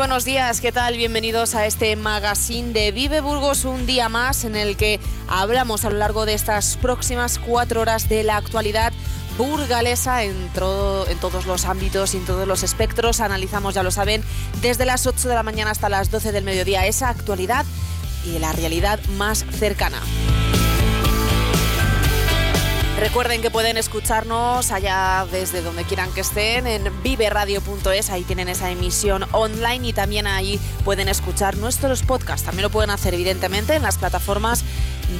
[0.00, 0.96] Buenos días, ¿qué tal?
[0.96, 4.98] Bienvenidos a este magazine de Vive Burgos, un día más en el que
[5.28, 8.94] hablamos a lo largo de estas próximas cuatro horas de la actualidad
[9.36, 13.20] burgalesa en, en todos los ámbitos y en todos los espectros.
[13.20, 14.24] Analizamos, ya lo saben,
[14.62, 17.66] desde las 8 de la mañana hasta las 12 del mediodía esa actualidad
[18.24, 20.00] y la realidad más cercana.
[23.00, 28.70] Recuerden que pueden escucharnos allá desde donde quieran que estén en viveradio.es, ahí tienen esa
[28.70, 32.44] emisión online y también ahí pueden escuchar nuestros podcasts.
[32.44, 34.66] También lo pueden hacer evidentemente en las plataformas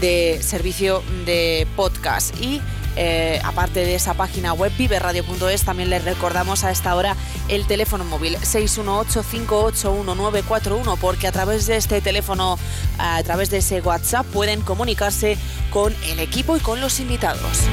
[0.02, 2.60] de servicio de podcast y
[2.96, 7.16] eh, aparte de esa página web viveradio.es, también les recordamos a esta hora
[7.48, 12.58] el teléfono móvil 618-581-941, porque a través de este teléfono,
[12.98, 15.36] a través de ese WhatsApp, pueden comunicarse
[15.70, 17.66] con el equipo y con los invitados.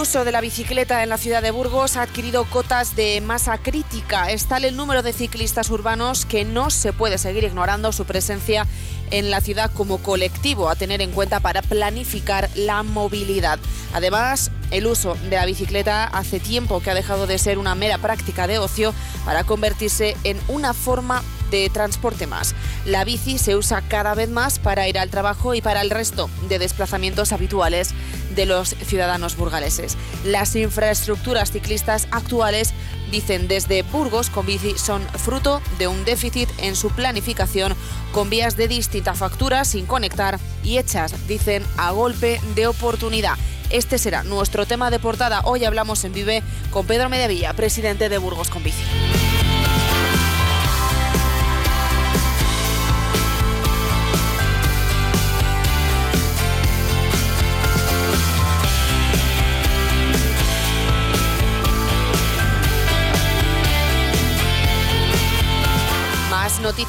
[0.00, 4.30] Uso de la bicicleta en la ciudad de Burgos ha adquirido cotas de masa crítica.
[4.30, 8.66] Es tal el número de ciclistas urbanos que no se puede seguir ignorando su presencia
[9.10, 13.58] en la ciudad como colectivo a tener en cuenta para planificar la movilidad.
[13.92, 17.98] Además, el uso de la bicicleta hace tiempo que ha dejado de ser una mera
[17.98, 18.94] práctica de ocio
[19.26, 22.54] para convertirse en una forma de transporte más.
[22.84, 26.30] La bici se usa cada vez más para ir al trabajo y para el resto
[26.48, 27.94] de desplazamientos habituales
[28.34, 29.96] de los ciudadanos burgaleses.
[30.24, 32.72] Las infraestructuras ciclistas actuales,
[33.10, 37.74] dicen desde Burgos con bici, son fruto de un déficit en su planificación
[38.12, 43.34] con vías de distinta factura sin conectar y hechas, dicen, a golpe de oportunidad.
[43.70, 45.42] Este será nuestro tema de portada.
[45.44, 48.82] Hoy hablamos en Vive con Pedro Mediavilla, presidente de Burgos con bici.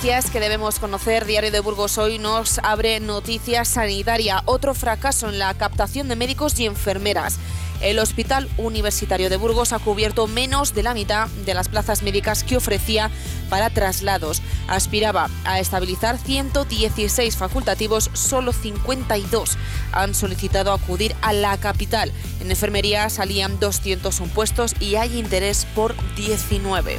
[0.02, 1.26] Noticias que debemos conocer.
[1.26, 4.42] Diario de Burgos hoy nos abre noticias sanitaria.
[4.46, 7.38] Otro fracaso en la captación de médicos y enfermeras.
[7.82, 12.44] El Hospital Universitario de Burgos ha cubierto menos de la mitad de las plazas médicas
[12.44, 13.12] que ofrecía
[13.48, 14.42] para traslados.
[14.68, 19.56] Aspiraba a estabilizar 116 facultativos, solo 52
[19.92, 22.12] han solicitado acudir a la capital.
[22.40, 26.98] En enfermería salían 201 puestos y hay interés por 19.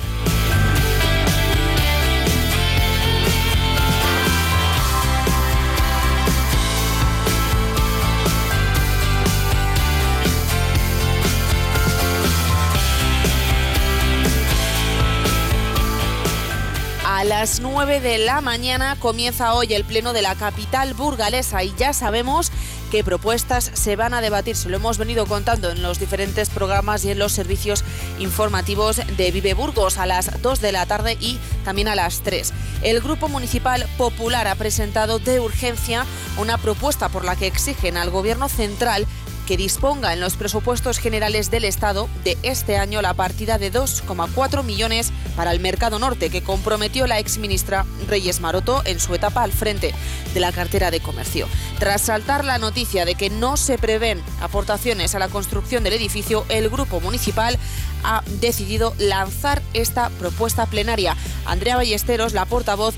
[17.43, 21.93] Las 9 de la mañana comienza hoy el pleno de la capital burgalesa y ya
[21.93, 22.53] sabemos
[22.93, 24.55] qué propuestas se van a debatir.
[24.55, 27.83] Se lo hemos venido contando en los diferentes programas y en los servicios
[28.21, 32.53] informativos de Vive Burgos a las 2 de la tarde y también a las 3.
[32.83, 36.07] El Grupo Municipal Popular ha presentado de urgencia
[36.39, 39.05] una propuesta por la que exigen al Gobierno central
[39.53, 44.65] que disponga en los presupuestos generales del Estado de este año la partida de 2,4
[44.65, 49.53] millones para el Mercado Norte que comprometió la exministra Reyes Maroto en su etapa al
[49.53, 49.95] frente
[50.33, 51.49] de la cartera de comercio.
[51.79, 56.47] Tras saltar la noticia de que no se prevén aportaciones a la construcción del edificio,
[56.49, 57.59] el grupo municipal
[58.05, 61.15] ha decidido lanzar esta propuesta plenaria.
[61.45, 62.95] Andrea Ballesteros, la portavoz,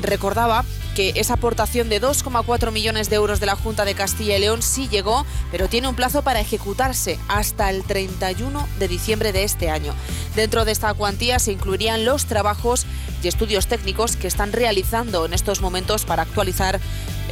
[0.00, 0.64] recordaba
[0.94, 4.62] que esa aportación de 2,4 millones de euros de la Junta de Castilla y León
[4.62, 9.70] sí llegó, pero tiene un plazo para ejecutarse hasta el 31 de diciembre de este
[9.70, 9.92] año.
[10.36, 12.86] Dentro de esta cuantía se incluirían los trabajos
[13.22, 16.80] y estudios técnicos que están realizando en estos momentos para actualizar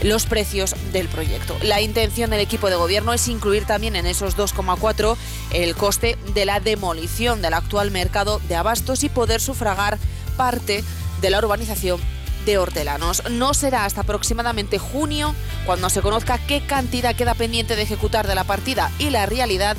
[0.02, 1.56] los precios del proyecto.
[1.62, 5.16] La intención del equipo de gobierno es incluir también en esos 2,4
[5.52, 9.98] el coste de la demolición del actual mercado de abastos y poder sufragar
[10.36, 10.82] parte
[11.20, 12.00] de la urbanización
[12.44, 13.22] de hortelanos.
[13.30, 15.34] No será hasta aproximadamente junio
[15.66, 19.76] cuando se conozca qué cantidad queda pendiente de ejecutar de la partida y la realidad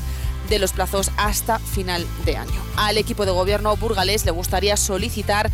[0.50, 2.62] de los plazos hasta final de año.
[2.76, 5.52] Al equipo de gobierno burgalés le gustaría solicitar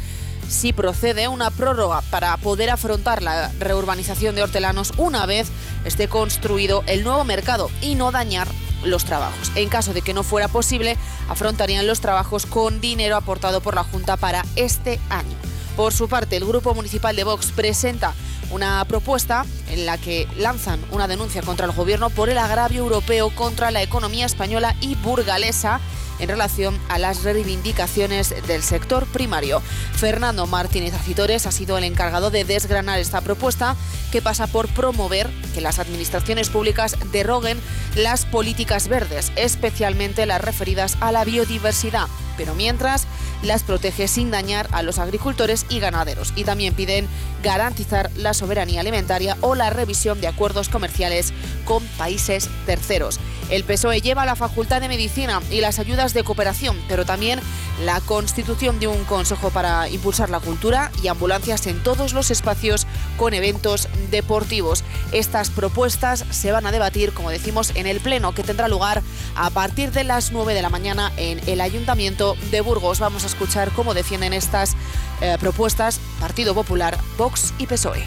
[0.47, 5.49] si procede una prórroga para poder afrontar la reurbanización de hortelanos una vez
[5.85, 8.47] esté construido el nuevo mercado y no dañar
[8.83, 9.51] los trabajos.
[9.55, 10.97] En caso de que no fuera posible,
[11.27, 15.48] afrontarían los trabajos con dinero aportado por la Junta para este año.
[15.79, 18.13] Por su parte, el Grupo Municipal de Vox presenta
[18.51, 23.29] una propuesta en la que lanzan una denuncia contra el Gobierno por el agravio europeo
[23.33, 25.79] contra la economía española y burgalesa
[26.19, 29.61] en relación a las reivindicaciones del sector primario.
[29.93, 33.77] Fernando Martínez Acitores ha sido el encargado de desgranar esta propuesta
[34.11, 37.57] que pasa por promover que las administraciones públicas deroguen
[37.95, 43.07] las políticas verdes, especialmente las referidas a la biodiversidad, pero mientras
[43.41, 46.33] las protege sin dañar a los agricultores y ganaderos.
[46.35, 47.07] Y también piden
[47.43, 51.33] garantizar la soberanía alimentaria o la revisión de acuerdos comerciales
[51.65, 53.19] con países terceros.
[53.49, 57.39] El PSOE lleva la Facultad de Medicina y las ayudas de cooperación, pero también
[57.83, 62.85] la constitución de un consejo para impulsar la cultura y ambulancias en todos los espacios
[63.17, 64.83] con eventos deportivos.
[65.11, 69.01] Estas propuestas se van a debatir, como decimos, en el Pleno que tendrá lugar
[69.35, 72.99] a partir de las 9 de la mañana en el Ayuntamiento de Burgos.
[72.99, 74.75] Vamos a escuchar cómo defienden estas
[75.21, 78.03] eh, propuestas Partido Popular, Vox y PSOE.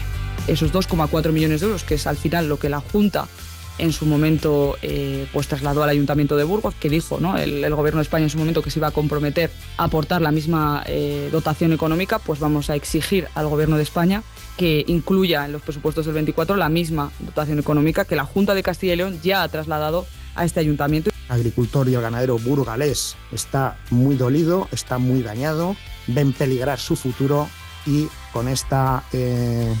[0.47, 3.27] Esos 2,4 millones de euros, que es al final lo que la Junta
[3.77, 7.37] en su momento eh, pues trasladó al Ayuntamiento de Burgos, que dijo ¿no?
[7.37, 10.31] el, Gobierno de España en su momento que se iba a comprometer a aportar la
[10.31, 14.23] misma eh, dotación económica, pues vamos a exigir al Gobierno de España
[14.57, 18.61] que incluya en los presupuestos del 24 la misma dotación económica que la Junta de
[18.61, 20.05] Castilla y León ya ha trasladado
[20.35, 21.09] a este ayuntamiento.
[21.09, 25.75] El agricultor y el ganadero burgalés está muy dolido, está muy dañado,
[26.07, 27.47] ven peligrar su futuro
[27.85, 29.73] y con esta eh,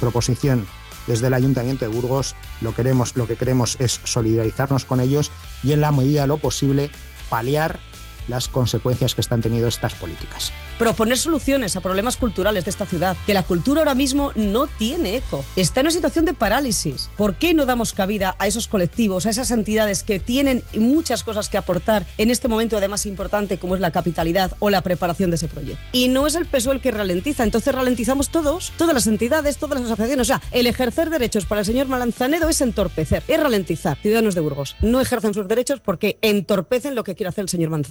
[0.00, 0.66] proposición
[1.08, 5.32] desde el Ayuntamiento de Burgos lo, queremos, lo que queremos es solidarizarnos con ellos
[5.64, 6.90] y en la medida de lo posible
[7.28, 7.80] paliar
[8.28, 10.52] las consecuencias que están teniendo estas políticas.
[10.78, 15.16] Proponer soluciones a problemas culturales de esta ciudad, que la cultura ahora mismo no tiene
[15.16, 15.44] eco.
[15.56, 17.10] Está en una situación de parálisis.
[17.16, 21.48] ¿Por qué no damos cabida a esos colectivos, a esas entidades que tienen muchas cosas
[21.48, 25.36] que aportar en este momento además importante como es la capitalidad o la preparación de
[25.36, 25.82] ese proyecto?
[25.92, 29.80] Y no es el PSOE el que ralentiza, entonces ralentizamos todos, todas las entidades, todas
[29.80, 30.22] las asociaciones.
[30.22, 33.98] O sea, el ejercer derechos para el señor Malanzanedo es entorpecer, es ralentizar.
[34.00, 37.70] Ciudadanos de Burgos no ejercen sus derechos porque entorpecen lo que quiere hacer el señor
[37.70, 37.88] Manzanedo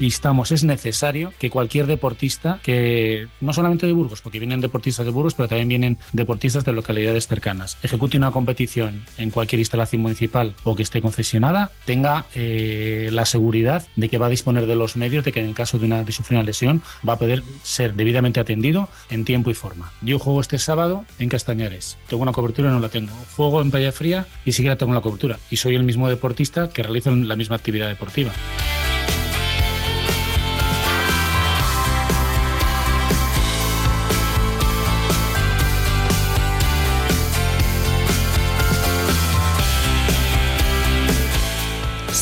[0.00, 2.18] estamos, es necesario que cualquier deportista,
[2.62, 6.72] que no solamente de Burgos, porque vienen deportistas de Burgos, pero también vienen deportistas de
[6.72, 13.08] localidades cercanas, ejecute una competición en cualquier instalación municipal o que esté concesionada, tenga eh,
[13.12, 15.86] la seguridad de que va a disponer de los medios, de que en caso de,
[15.86, 19.92] una, de lesión va a poder ser debidamente atendido en tiempo y forma.
[20.02, 23.12] Yo juego este sábado en Castañares, tengo una cobertura no la tengo.
[23.36, 25.38] Juego en Playa Fría y siquiera tengo la cobertura.
[25.50, 28.32] Y soy el mismo deportista que realiza la misma actividad deportiva.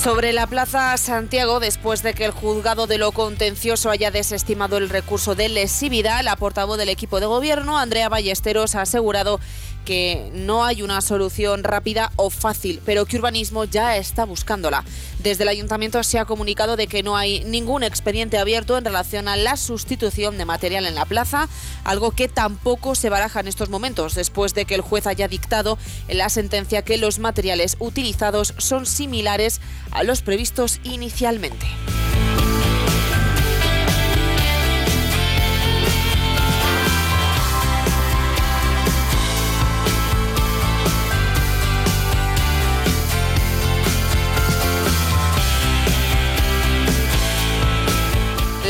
[0.07, 4.89] Sobre la Plaza Santiago, después de que el juzgado de lo contencioso haya desestimado el
[4.89, 9.41] recurso de lesividad, la portavoz del equipo de gobierno, Andrea Ballesteros, ha asegurado
[9.87, 14.85] que no hay una solución rápida o fácil, pero que urbanismo ya está buscándola.
[15.21, 19.29] Desde el ayuntamiento se ha comunicado de que no hay ningún expediente abierto en relación
[19.29, 21.49] a la sustitución de material en la plaza,
[21.85, 25.79] algo que tampoco se baraja en estos momentos, después de que el juez haya dictado
[26.09, 29.61] en la sentencia que los materiales utilizados son similares
[29.93, 31.67] a los previstos inicialmente.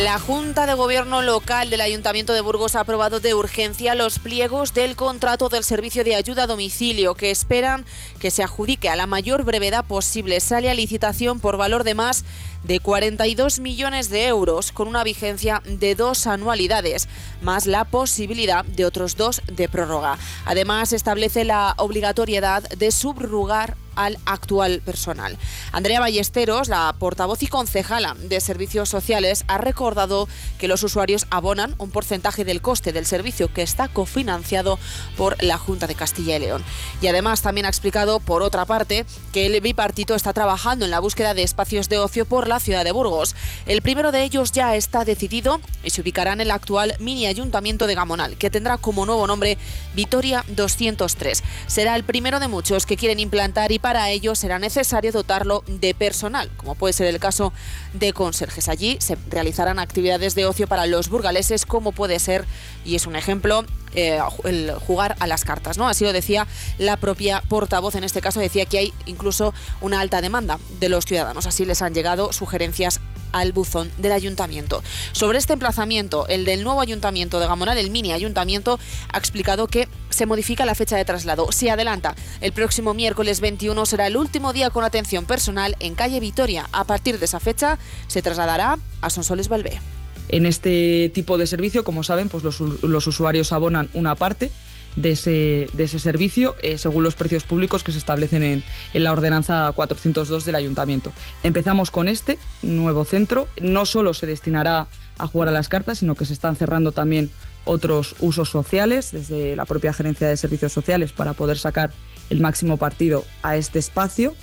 [0.06, 4.72] La Junta de Gobierno local del Ayuntamiento de Burgos ha aprobado de urgencia los pliegos
[4.72, 7.84] del contrato del servicio de ayuda a domicilio que esperan
[8.20, 10.38] que se adjudique a la mayor brevedad posible.
[10.38, 12.24] Sale a licitación por valor de más
[12.62, 17.08] de 42 millones de euros con una vigencia de dos anualidades,
[17.42, 20.18] más la posibilidad de otros dos de prórroga.
[20.44, 25.36] Además, establece la obligatoriedad de subrugar al actual personal.
[25.72, 31.74] Andrea Ballesteros, la portavoz y concejala de Servicios Sociales, ha recordado que los usuarios abonan
[31.78, 34.78] un porcentaje del coste del servicio que está cofinanciado
[35.16, 36.64] por la Junta de Castilla y León.
[37.00, 41.00] Y además también ha explicado, por otra parte, que el bipartito está trabajando en la
[41.00, 43.34] búsqueda de espacios de ocio por la ciudad de Burgos.
[43.66, 47.86] El primero de ellos ya está decidido y se ubicará en el actual mini ayuntamiento
[47.86, 49.58] de Gamonal, que tendrá como nuevo nombre
[49.94, 51.42] Vitoria 203.
[51.66, 55.94] Será el primero de muchos que quieren implantar y para ello será necesario dotarlo de
[55.94, 57.52] personal, como puede ser el caso
[57.92, 58.68] de conserjes.
[58.68, 62.46] Allí se realizarán actividades de ocio para los burgaleses, como puede ser,
[62.84, 63.64] y es un ejemplo,
[63.94, 65.86] eh, el jugar a las cartas, ¿no?
[65.86, 70.20] Así lo decía la propia portavoz, en este caso decía que hay incluso una alta
[70.20, 73.00] demanda de los ciudadanos, así les han llegado sugerencias
[73.40, 74.82] al buzón del ayuntamiento.
[75.12, 78.78] Sobre este emplazamiento, el del nuevo ayuntamiento de Gamonal, el mini ayuntamiento,
[79.12, 81.52] ha explicado que se modifica la fecha de traslado.
[81.52, 82.14] Se adelanta.
[82.40, 86.68] El próximo miércoles 21 será el último día con atención personal en calle Vitoria.
[86.72, 89.80] A partir de esa fecha se trasladará a Sonsoles Valvé.
[90.28, 94.50] En este tipo de servicio, como saben, pues los, los usuarios abonan una parte
[94.96, 99.04] de ese, de ese servicio eh, según los precios públicos que se establecen en, en,
[99.04, 101.12] la ordenanza 402 del ayuntamiento.
[101.42, 103.46] Empezamos con este nuevo centro.
[103.60, 104.88] No solo se destinará
[105.18, 107.30] a jugar a las cartas, sino que se están cerrando también
[107.64, 111.90] otros usos sociales desde la propia gerencia de servicios sociales para poder sacar
[112.30, 114.34] el máximo partido a este espacio.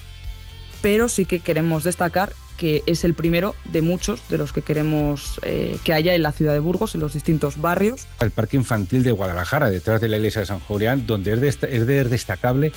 [0.82, 5.40] Pero sí que queremos destacar que es el primero de muchos de los que queremos
[5.44, 8.08] eh, que haya en la ciudad de Burgos, en los distintos barrios.
[8.20, 11.48] El Parque Infantil de Guadalajara, detrás de la iglesia de San Julián, donde es, de,
[11.48, 12.72] es de destacable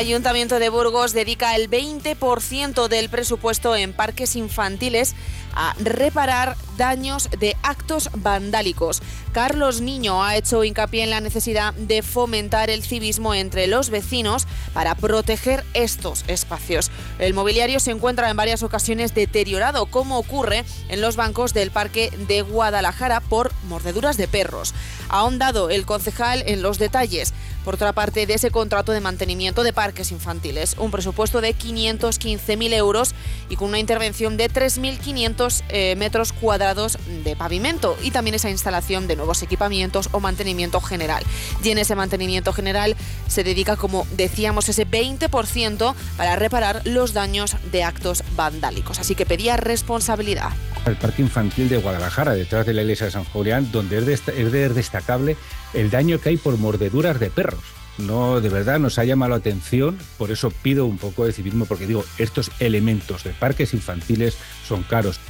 [0.00, 5.14] Ayuntamiento de Burgos dedica el 20% del presupuesto en parques infantiles
[5.54, 9.02] a reparar daños de actos vandálicos.
[9.32, 14.46] Carlos Niño ha hecho hincapié en la necesidad de fomentar el civismo entre los vecinos
[14.72, 16.90] para proteger estos espacios.
[17.18, 22.10] El mobiliario se encuentra en varias ocasiones deteriorado, como ocurre en los bancos del Parque
[22.26, 24.72] de Guadalajara por mordeduras de perros.
[25.10, 27.34] Ha ahondado el concejal en los detalles
[27.64, 30.76] por otra parte, de ese contrato de mantenimiento de parques infantiles.
[30.78, 33.14] Un presupuesto de 515.000 euros
[33.50, 39.08] y con una intervención de 3.500 eh, metros cuadrados de pavimento y también esa instalación
[39.08, 41.24] de nuevos equipamientos o mantenimiento general.
[41.62, 42.96] Y en ese mantenimiento general
[43.26, 49.00] se dedica, como decíamos, ese 20% para reparar los daños de actos vandálicos.
[49.00, 50.50] Así que pedía responsabilidad.
[50.86, 54.12] El Parque Infantil de Guadalajara, detrás de la iglesia de San Julián, donde es, de,
[54.14, 55.36] es de destacable
[55.74, 57.64] el daño que hay por mordeduras de perros.
[57.98, 61.66] No, de verdad nos ha llamado la atención, por eso pido un poco de civismo,
[61.66, 64.36] porque digo, estos elementos de parques infantiles
[64.66, 65.20] son caros.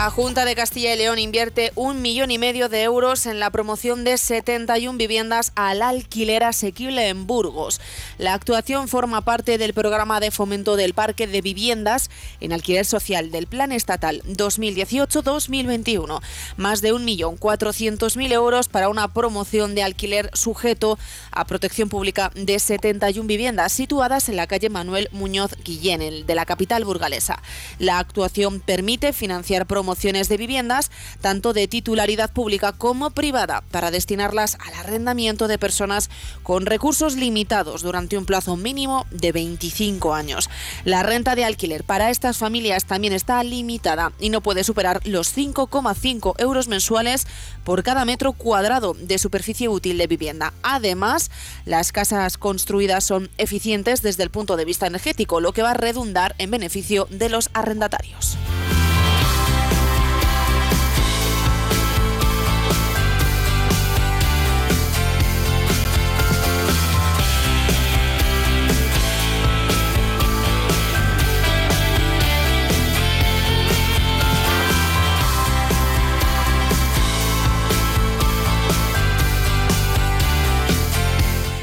[0.00, 3.50] La Junta de Castilla y León invierte un millón y medio de euros en la
[3.50, 7.82] promoción de 71 viviendas al alquiler asequible en Burgos.
[8.16, 12.08] La actuación forma parte del programa de fomento del parque de viviendas
[12.40, 16.22] en alquiler social del Plan Estatal 2018-2021.
[16.56, 20.98] Más de un millón cuatrocientos mil euros para una promoción de alquiler sujeto
[21.30, 26.46] a protección pública de 71 viviendas situadas en la calle Manuel Muñoz Guillén, de la
[26.46, 27.42] capital burgalesa.
[27.78, 30.88] La actuación permite financiar promociones promociones de viviendas,
[31.20, 36.10] tanto de titularidad pública como privada, para destinarlas al arrendamiento de personas
[36.44, 40.48] con recursos limitados durante un plazo mínimo de 25 años.
[40.84, 45.36] La renta de alquiler para estas familias también está limitada y no puede superar los
[45.36, 47.26] 5,5 euros mensuales
[47.64, 50.52] por cada metro cuadrado de superficie útil de vivienda.
[50.62, 51.32] Además,
[51.64, 55.74] las casas construidas son eficientes desde el punto de vista energético, lo que va a
[55.74, 58.36] redundar en beneficio de los arrendatarios.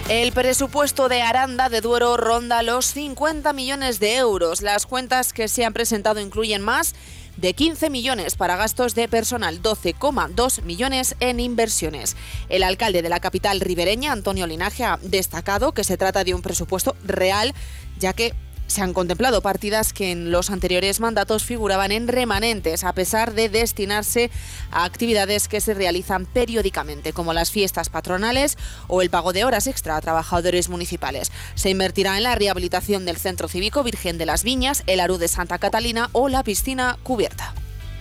[0.10, 4.62] El presupuesto de Aranda de Duero ronda los 50 millones de euros.
[4.62, 6.96] Las cuentas que se han presentado incluyen más
[7.36, 12.16] de 15 millones para gastos de personal, 12,2 millones en inversiones.
[12.48, 16.42] El alcalde de la capital ribereña, Antonio Linaje, ha destacado que se trata de un
[16.42, 17.54] presupuesto real,
[18.00, 18.34] ya que
[18.68, 23.50] se han contemplado partidas que en los anteriores mandatos figuraban en remanentes, a pesar de
[23.50, 24.30] destinarse
[24.72, 28.58] a actividades que se realizan periódicamente, como las fiestas patronales
[28.88, 31.32] o el pago de horas extra a trabajadores municipales.
[31.56, 35.28] Se invertirá en la rehabilitación del Centro Cívico Virgen de las Viñas, el Aru de
[35.28, 37.54] Santa Catalina o la piscina cubierta.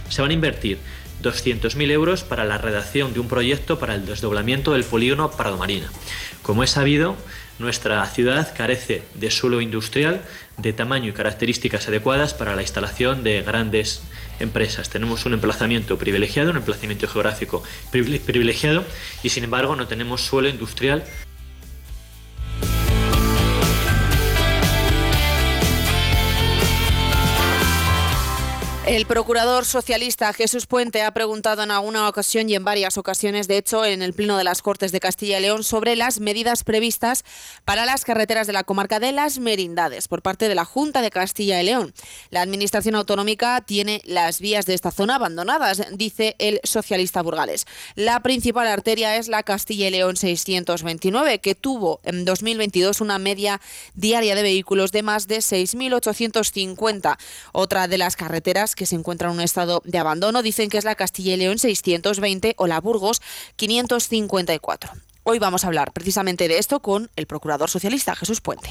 [0.09, 0.79] Se van a invertir
[1.23, 5.91] 200.000 euros para la redacción de un proyecto para el desdoblamiento del polígono Prado Marina.
[6.43, 7.17] Como es sabido,
[7.59, 10.23] nuestra ciudad carece de suelo industrial
[10.59, 14.03] de tamaño y características adecuadas para la instalación de grandes
[14.41, 14.91] empresas.
[14.91, 18.85] Tenemos un emplazamiento privilegiado, un emplazamiento geográfico privilegiado
[19.23, 21.05] y sin embargo no tenemos suelo industrial
[28.87, 33.57] El procurador socialista Jesús Puente ha preguntado en alguna ocasión y en varias ocasiones, de
[33.57, 37.25] hecho, en el Pleno de las Cortes de Castilla y León, sobre las medidas previstas
[37.65, 41.11] para las carreteras de la comarca de las Merindades por parte de la Junta de
[41.11, 41.93] Castilla y León.
[42.31, 47.67] La Administración Autonómica tiene las vías de esta zona abandonadas, dice el socialista Burgales.
[47.97, 53.61] La principal arteria es la Castilla y León 629, que tuvo en 2022 una media
[53.95, 57.19] diaria de vehículos de más de 6.850.
[57.51, 60.43] Otra de las carreteras que se encuentra en un estado de abandono.
[60.43, 63.21] Dicen que es la Castilla y León 620 o la Burgos
[63.57, 64.93] 554.
[65.25, 68.71] Hoy vamos a hablar precisamente de esto con el procurador socialista Jesús Puente.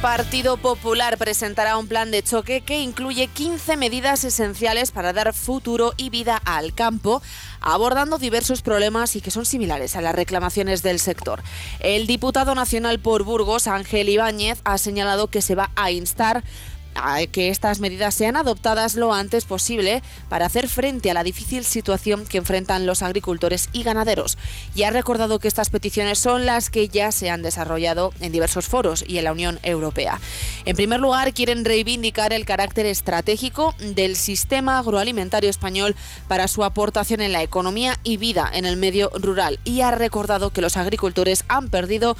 [0.00, 5.92] Partido Popular presentará un plan de choque que incluye 15 medidas esenciales para dar futuro
[5.98, 7.20] y vida al campo,
[7.60, 11.42] abordando diversos problemas y que son similares a las reclamaciones del sector.
[11.80, 16.44] El diputado nacional por Burgos, Ángel Ibáñez, ha señalado que se va a instar
[16.94, 21.64] a que estas medidas sean adoptadas lo antes posible para hacer frente a la difícil
[21.64, 24.38] situación que enfrentan los agricultores y ganaderos.
[24.74, 28.66] Y ha recordado que estas peticiones son las que ya se han desarrollado en diversos
[28.66, 30.20] foros y en la Unión Europea.
[30.64, 35.96] En primer lugar, quieren reivindicar el carácter estratégico del sistema agroalimentario español
[36.28, 40.50] para su aportación en la economía y vida en el medio rural y ha recordado
[40.50, 42.16] que los agricultores han perdido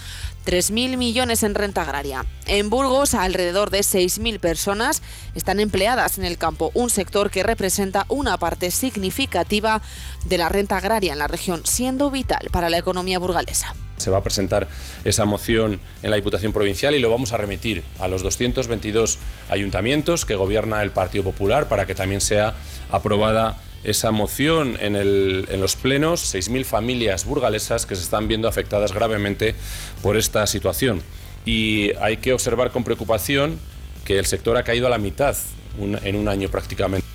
[0.47, 2.25] 3.000 millones en renta agraria.
[2.47, 5.03] En Burgos, alrededor de 6.000 personas
[5.35, 9.83] están empleadas en el campo, un sector que representa una parte significativa
[10.25, 13.75] de la renta agraria en la región, siendo vital para la economía burgalesa.
[13.97, 14.67] Se va a presentar
[15.05, 19.19] esa moción en la Diputación Provincial y lo vamos a remitir a los 222
[19.51, 22.55] ayuntamientos que gobierna el Partido Popular para que también sea
[22.91, 28.49] aprobada esa moción en, el, en los plenos, 6.000 familias burgalesas que se están viendo
[28.49, 29.55] afectadas gravemente
[30.03, 31.03] por esta situación.
[31.47, 33.59] Y hay que observar con preocupación
[34.05, 35.37] que el sector ha caído a la mitad
[35.79, 37.10] en un año prácticamente.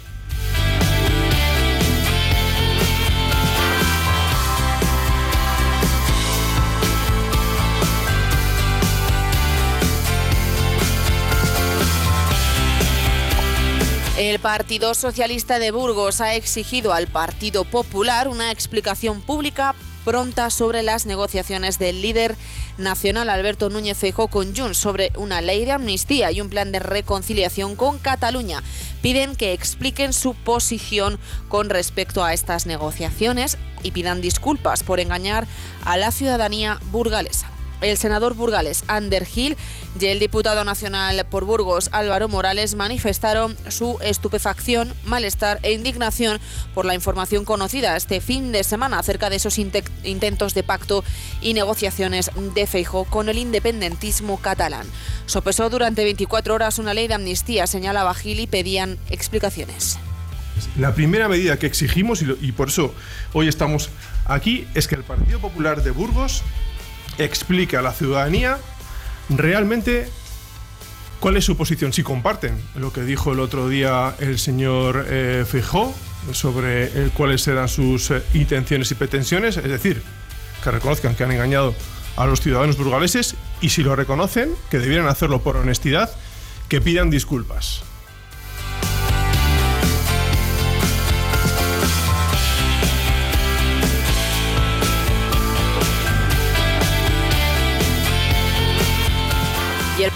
[14.35, 20.83] El Partido Socialista de Burgos ha exigido al Partido Popular una explicación pública pronta sobre
[20.83, 22.35] las negociaciones del líder
[22.77, 26.79] nacional Alberto Núñez Feijóo con Junts sobre una ley de amnistía y un plan de
[26.79, 28.61] reconciliación con Cataluña.
[29.01, 31.17] Piden que expliquen su posición
[31.47, 35.47] con respecto a estas negociaciones y pidan disculpas por engañar
[35.85, 37.54] a la ciudadanía burgalesa.
[37.81, 39.57] El senador burgales Ander Gil
[39.99, 46.39] y el diputado nacional por Burgos Álvaro Morales manifestaron su estupefacción, malestar e indignación
[46.73, 51.03] por la información conocida este fin de semana acerca de esos intentos de pacto
[51.41, 54.87] y negociaciones de Feijo con el independentismo catalán.
[55.25, 59.97] Sopesó durante 24 horas una ley de amnistía, señalaba Gil y pedían explicaciones.
[60.77, 62.93] La primera medida que exigimos, y, por eso
[63.33, 63.89] hoy estamos
[64.25, 66.43] aquí, es que el Partido Popular de Burgos
[67.17, 68.57] explique a la ciudadanía
[69.29, 70.09] realmente
[71.19, 75.45] cuál es su posición, si comparten lo que dijo el otro día el señor eh,
[76.31, 80.01] sobre cuáles eran sus eh, intenciones y pretensiones, es decir,
[80.63, 81.73] que reconozcan que han engañado
[82.15, 86.09] a los ciudadanos burgaleses y si lo reconocen, que debieran hacerlo por honestidad,
[86.69, 87.83] que pidan disculpas.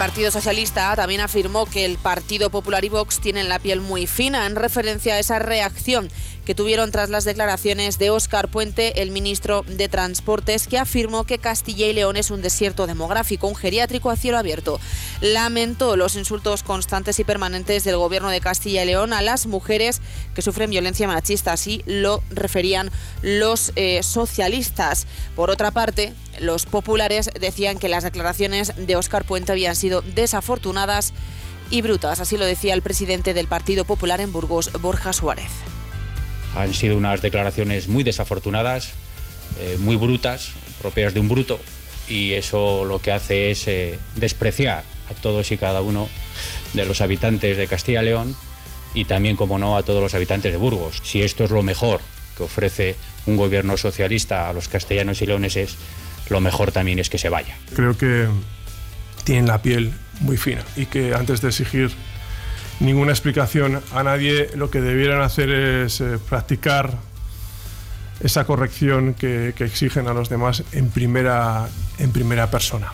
[0.00, 4.46] Partido Socialista también afirmó que el Partido Popular y Vox tienen la piel muy fina
[4.46, 6.08] en referencia a esa reacción
[6.50, 11.38] que tuvieron tras las declaraciones de Óscar Puente, el ministro de Transportes, que afirmó que
[11.38, 14.80] Castilla y León es un desierto demográfico, un geriátrico a cielo abierto.
[15.20, 20.00] Lamentó los insultos constantes y permanentes del gobierno de Castilla y León a las mujeres
[20.34, 22.90] que sufren violencia machista, así lo referían
[23.22, 25.06] los eh, socialistas.
[25.36, 31.12] Por otra parte, los populares decían que las declaraciones de Óscar Puente habían sido desafortunadas
[31.70, 35.52] y brutas, así lo decía el presidente del Partido Popular en Burgos, Borja Suárez.
[36.56, 38.92] Han sido unas declaraciones muy desafortunadas,
[39.60, 41.60] eh, muy brutas, propias de un bruto,
[42.08, 46.08] y eso lo que hace es eh, despreciar a todos y cada uno
[46.74, 48.36] de los habitantes de Castilla y León
[48.94, 51.00] y también, como no, a todos los habitantes de Burgos.
[51.04, 52.00] Si esto es lo mejor
[52.36, 55.76] que ofrece un gobierno socialista a los castellanos y leoneses,
[56.28, 57.56] lo mejor también es que se vaya.
[57.74, 58.26] Creo que
[59.24, 61.90] tienen la piel muy fina y que antes de exigir
[62.80, 66.98] ninguna explicación a nadie, lo que debieran hacer es eh, practicar
[68.20, 72.92] esa corrección que, que, exigen a los demás en primera, en primera persona.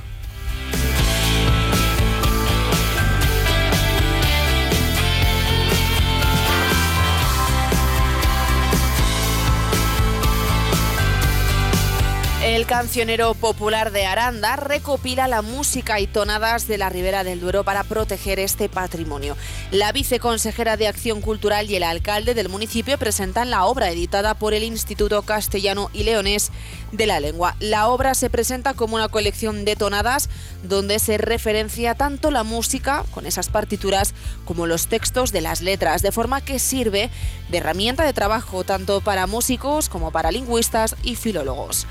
[12.57, 17.65] El cancionero popular de Aranda recopila la música y tonadas de la Ribera del Duero
[17.65, 19.37] para proteger este patrimonio.
[19.73, 24.55] La viceconsejera de Acción Cultural y el alcalde del municipio presentan la obra editada por
[24.55, 26.51] el Instituto Castellano y Leonés
[26.93, 27.57] de la Lengua.
[27.61, 30.31] La obra se presenta como una colección de tonadas
[30.63, 34.15] donde se referencia tanto la música con esas partituras
[34.47, 37.11] como los textos de las letras, de forma que sirve
[37.51, 41.87] de herramienta de trabajo tanto para músicos como para lingüistas y filólogos.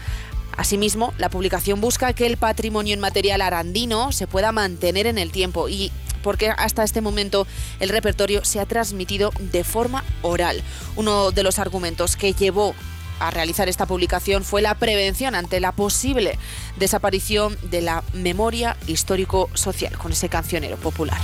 [0.57, 5.69] Asimismo, la publicación busca que el patrimonio inmaterial arandino se pueda mantener en el tiempo
[5.69, 5.91] y
[6.23, 7.45] porque hasta este momento
[7.79, 10.63] el repertorio se ha transmitido de forma oral.
[10.95, 12.73] Uno de los argumentos que llevó
[13.19, 16.37] a realizar esta publicación fue la prevención ante la posible
[16.77, 21.19] desaparición de la memoria histórico-social con ese cancionero popular.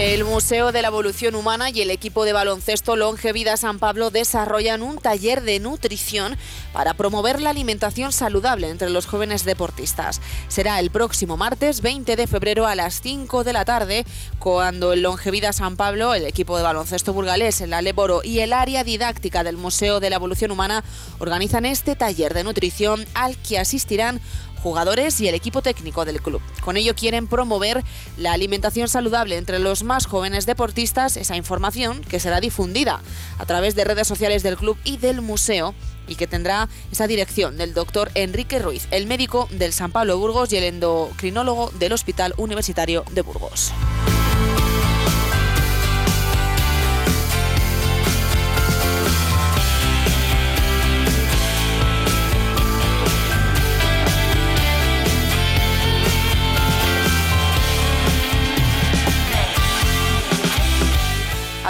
[0.00, 4.82] El Museo de la Evolución Humana y el equipo de baloncesto Longevida San Pablo desarrollan
[4.82, 6.38] un taller de nutrición
[6.72, 10.22] para promover la alimentación saludable entre los jóvenes deportistas.
[10.48, 14.06] Será el próximo martes 20 de febrero a las 5 de la tarde
[14.38, 18.84] cuando el Longevida San Pablo, el equipo de baloncesto burgalés, el Aleboro y el área
[18.84, 20.82] didáctica del Museo de la Evolución Humana
[21.18, 24.22] organizan este taller de nutrición al que asistirán
[24.62, 26.40] jugadores y el equipo técnico del club.
[26.62, 27.82] Con ello quieren promover
[28.16, 33.00] la alimentación saludable entre los más jóvenes deportistas, esa información que será difundida
[33.38, 35.74] a través de redes sociales del club y del museo
[36.06, 40.52] y que tendrá esa dirección del doctor Enrique Ruiz, el médico del San Pablo Burgos
[40.52, 43.72] y el endocrinólogo del Hospital Universitario de Burgos.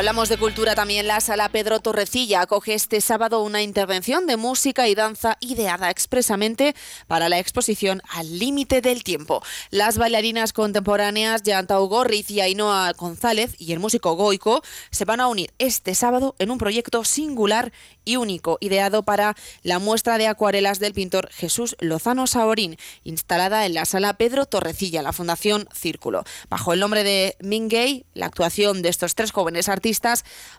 [0.00, 1.06] Hablamos de cultura también.
[1.06, 6.74] La sala Pedro Torrecilla acoge este sábado una intervención de música y danza ideada expresamente
[7.06, 9.42] para la exposición Al límite del tiempo.
[9.68, 15.28] Las bailarinas contemporáneas Yantau Gorriz y Ainhoa González y el músico Goico se van a
[15.28, 17.70] unir este sábado en un proyecto singular
[18.06, 23.74] y único, ideado para la muestra de acuarelas del pintor Jesús Lozano Saorín, instalada en
[23.74, 26.24] la sala Pedro Torrecilla, la Fundación Círculo.
[26.48, 29.89] Bajo el nombre de Mingay, la actuación de estos tres jóvenes artistas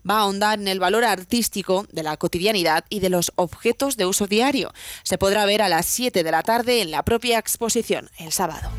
[0.10, 4.06] va a ahondar en el valor artístico de la cotidianidad y de los objetos de
[4.06, 4.74] uso diario.
[5.04, 8.70] Se podrá ver a las 7 de la tarde en la propia exposición, el sábado.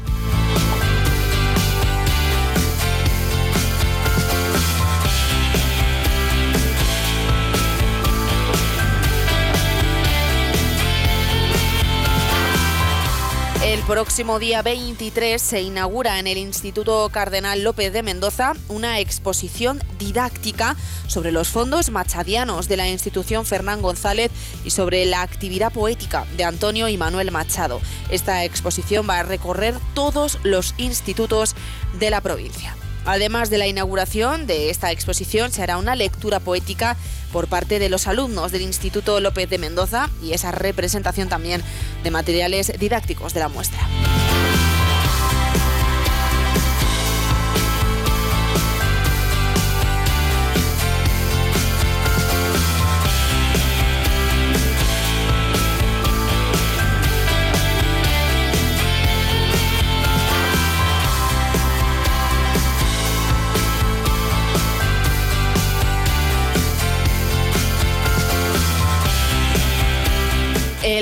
[13.86, 20.76] Próximo día 23 se inaugura en el Instituto Cardenal López de Mendoza una exposición didáctica
[21.08, 24.30] sobre los fondos machadianos de la institución Fernán González
[24.64, 27.80] y sobre la actividad poética de Antonio y Manuel Machado.
[28.08, 31.56] Esta exposición va a recorrer todos los institutos
[31.98, 32.76] de la provincia.
[33.04, 36.96] Además de la inauguración de esta exposición, se hará una lectura poética
[37.32, 41.62] por parte de los alumnos del Instituto López de Mendoza y esa representación también
[42.04, 43.80] de materiales didácticos de la muestra.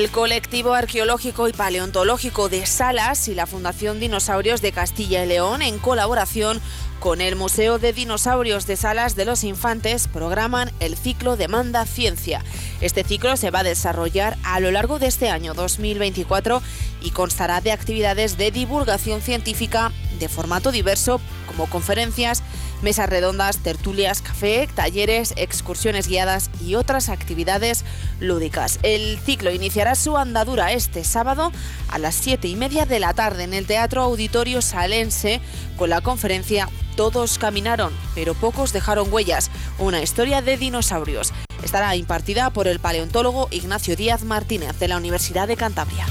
[0.01, 5.61] El colectivo arqueológico y paleontológico de Salas y la Fundación Dinosaurios de Castilla y León,
[5.61, 6.59] en colaboración
[6.99, 12.43] con el Museo de Dinosaurios de Salas de los Infantes, programan el ciclo Demanda Ciencia.
[12.81, 16.63] Este ciclo se va a desarrollar a lo largo de este año 2024
[17.03, 22.41] y constará de actividades de divulgación científica de formato diverso, como conferencias,
[22.83, 27.83] mesas redondas, tertulias, café, talleres, excursiones guiadas y otras actividades
[28.19, 28.79] lúdicas.
[28.83, 31.51] El ciclo iniciará su andadura este sábado
[31.89, 35.41] a las 7 y media de la tarde en el Teatro Auditorio Salense
[35.77, 41.33] con la conferencia Todos caminaron, pero pocos dejaron huellas, una historia de dinosaurios.
[41.63, 46.05] Estará impartida por el paleontólogo Ignacio Díaz Martínez de la Universidad de Cantabria.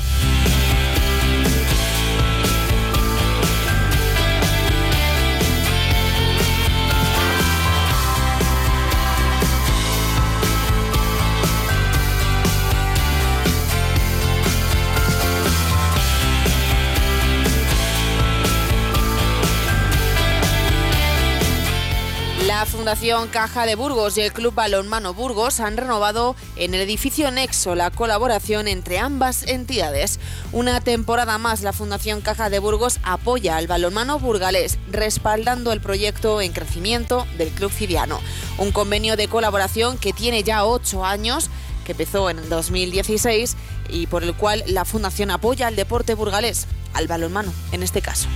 [22.81, 27.75] Fundación Caja de Burgos y el Club Balonmano Burgos han renovado en el edificio Nexo
[27.75, 30.19] la colaboración entre ambas entidades.
[30.51, 36.41] Una temporada más, la Fundación Caja de Burgos apoya al balonmano burgalés, respaldando el proyecto
[36.41, 38.19] en crecimiento del Club Cidiano.
[38.57, 41.51] Un convenio de colaboración que tiene ya ocho años
[41.85, 43.59] que empezó en el 2016
[43.91, 48.27] y por el cual la Fundación apoya al deporte burgalés, al balonmano en este caso.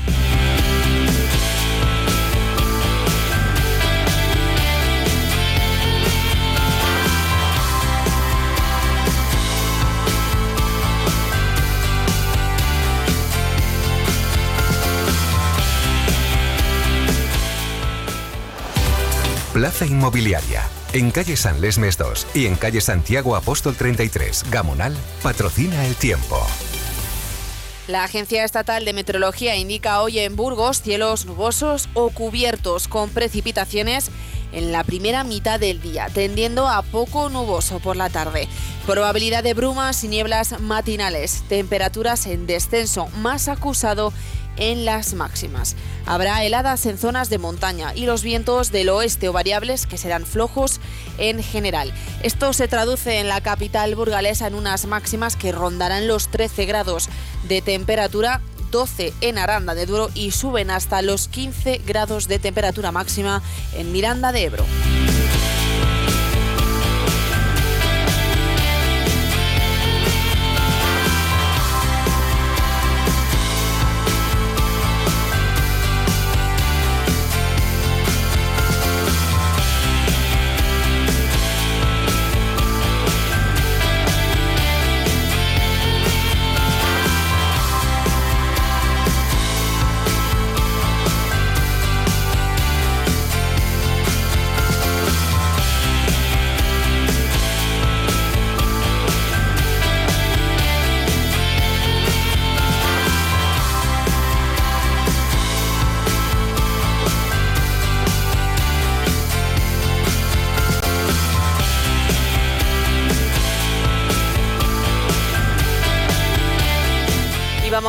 [19.55, 20.65] Plaza Inmobiliaria.
[20.93, 26.45] En calle San Lesmes 2 y en calle Santiago Apóstol 33, Gamonal, patrocina el tiempo.
[27.87, 34.11] La Agencia Estatal de Meteorología indica hoy en Burgos cielos nubosos o cubiertos con precipitaciones
[34.51, 38.49] en la primera mitad del día, tendiendo a poco nuboso por la tarde.
[38.87, 44.13] Probabilidad de brumas y nieblas matinales, temperaturas en descenso más acusado
[44.57, 45.77] en las máximas.
[46.07, 50.27] Habrá heladas en zonas de montaña y los vientos del oeste o variables que serán
[50.27, 50.81] flojos
[51.19, 51.93] en general.
[52.23, 57.09] Esto se traduce en la capital burgalesa en unas máximas que rondarán los 13 grados
[57.49, 58.41] de temperatura
[58.71, 63.41] 12 en Aranda de Duro y suben hasta los 15 grados de temperatura máxima
[63.75, 64.65] en Miranda de Ebro.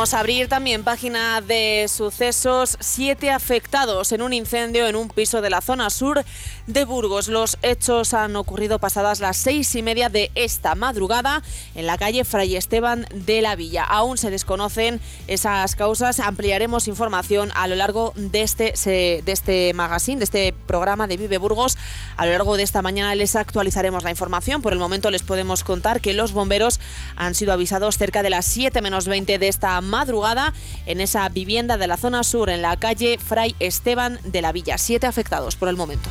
[0.06, 2.76] Vamos a abrir también página de sucesos.
[2.78, 6.24] Siete afectados en un incendio en un piso de la zona sur
[6.68, 7.26] de Burgos.
[7.26, 11.42] Los hechos han ocurrido pasadas las seis y media de esta madrugada
[11.74, 13.82] en la calle Fray Esteban de la Villa.
[13.82, 16.20] Aún se desconocen esas causas.
[16.20, 21.38] Ampliaremos información a lo largo de este, de este magazine, de este programa de Vive
[21.38, 21.76] Burgos.
[22.16, 24.62] A lo largo de esta mañana les actualizaremos la información.
[24.62, 26.78] Por el momento les podemos contar que los bomberos
[27.16, 29.95] han sido avisados cerca de las 7 menos 20 de esta madrugada
[30.86, 34.78] en esa vivienda de la zona sur en la calle Fray Esteban de la Villa.
[34.78, 36.10] Siete afectados por el momento.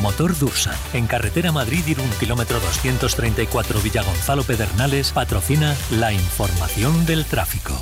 [0.00, 7.74] Automotor Dursa, en carretera Madrid-Irún, kilómetro 234 Villagonzalo Pedernales, patrocina la información del tráfico.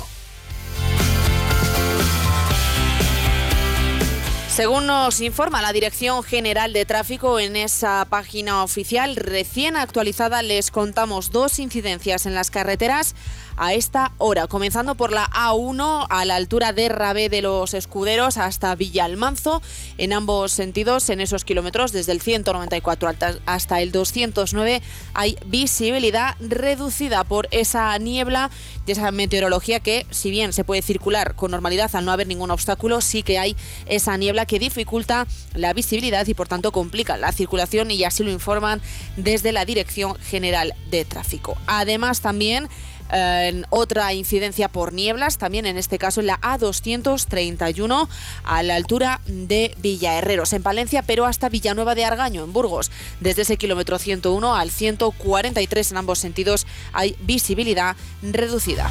[4.49, 10.71] Según nos informa la Dirección General de Tráfico en esa página oficial recién actualizada, les
[10.71, 13.15] contamos dos incidencias en las carreteras
[13.59, 18.37] a esta hora, comenzando por la A1 a la altura de Rabé de los Escuderos
[18.37, 19.61] hasta Villalmanzo,
[19.97, 23.11] en ambos sentidos, en esos kilómetros, desde el 194
[23.45, 24.81] hasta el 209,
[25.13, 28.49] hay visibilidad reducida por esa niebla
[28.87, 32.51] y esa meteorología que, si bien se puede circular con normalidad al no haber ningún
[32.51, 37.33] obstáculo, sí que hay esa niebla que dificulta la visibilidad y por tanto complica la
[37.33, 38.81] circulación y así lo informan
[39.17, 41.57] desde la Dirección General de Tráfico.
[41.67, 42.69] Además también
[43.11, 48.07] en otra incidencia por nieblas, también en este caso en la A231
[48.43, 52.91] a la altura de Villaherreros, en Palencia, pero hasta Villanueva de Argaño, en Burgos.
[53.19, 58.89] Desde ese kilómetro 101 al 143 en ambos sentidos hay visibilidad reducida.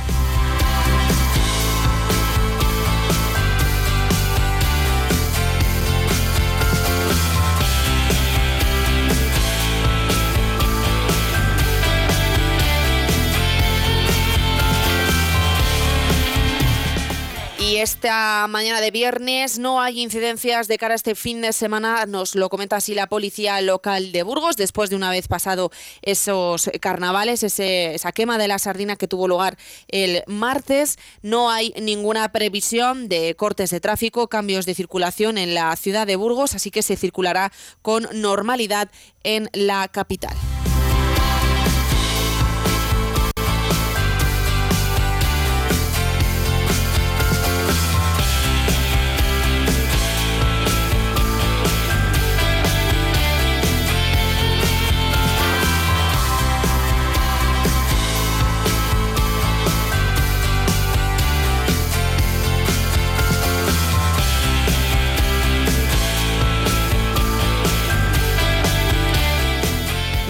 [17.80, 22.34] Esta mañana de viernes no hay incidencias de cara a este fin de semana, nos
[22.34, 25.70] lo comenta así la policía local de Burgos, después de una vez pasado
[26.02, 30.98] esos carnavales, esa quema de la sardina que tuvo lugar el martes.
[31.22, 36.16] No hay ninguna previsión de cortes de tráfico, cambios de circulación en la ciudad de
[36.16, 38.90] Burgos, así que se circulará con normalidad
[39.22, 40.36] en la capital.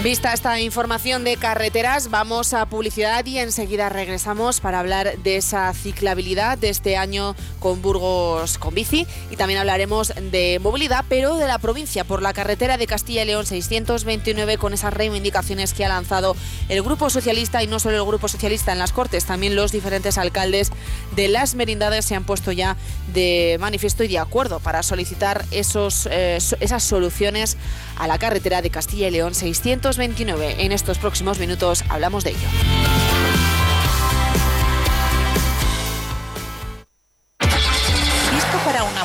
[0.09, 5.71] Vista esta información de carreteras, vamos a publicidad y enseguida regresamos para hablar de esa
[5.71, 11.45] ciclabilidad de este año con Burgos con bici y también hablaremos de movilidad, pero de
[11.45, 15.89] la provincia por la carretera de Castilla y León 629 con esas reivindicaciones que ha
[15.89, 16.35] lanzado
[16.69, 20.17] el Grupo Socialista y no solo el Grupo Socialista en las Cortes, también los diferentes
[20.17, 20.71] alcaldes
[21.15, 22.77] de las merindades se han puesto ya
[23.13, 27.57] de manifiesto y de acuerdo para solicitar esos, eh, esas soluciones
[27.95, 29.98] a la carretera de Castilla y León 629.
[29.99, 33.38] En estos próximos minutos hablamos de ello.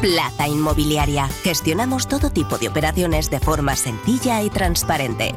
[0.00, 1.28] Plaza Inmobiliaria.
[1.42, 5.34] Gestionamos todo tipo de operaciones de forma sencilla y transparente.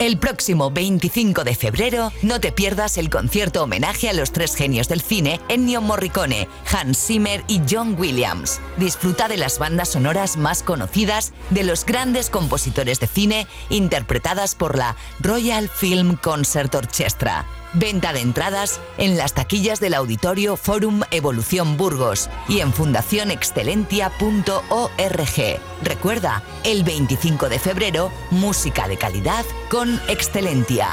[0.01, 4.89] El próximo 25 de febrero no te pierdas el concierto homenaje a los tres genios
[4.89, 8.63] del cine Ennio Morricone, Hans Zimmer y John Williams.
[8.79, 14.79] Disfruta de las bandas sonoras más conocidas de los grandes compositores de cine interpretadas por
[14.79, 21.77] la Royal Film Concert Orchestra Venta de entradas en las taquillas del Auditorio Forum Evolución
[21.77, 25.61] Burgos y en fundacionexcelentia.org.
[25.83, 30.89] Recuerda, el 25 de febrero, música de calidad con Excelentia.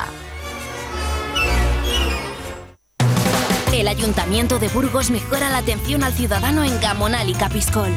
[3.73, 7.89] El Ayuntamiento de Burgos mejora la atención al ciudadano en Gamonal y Capiscol.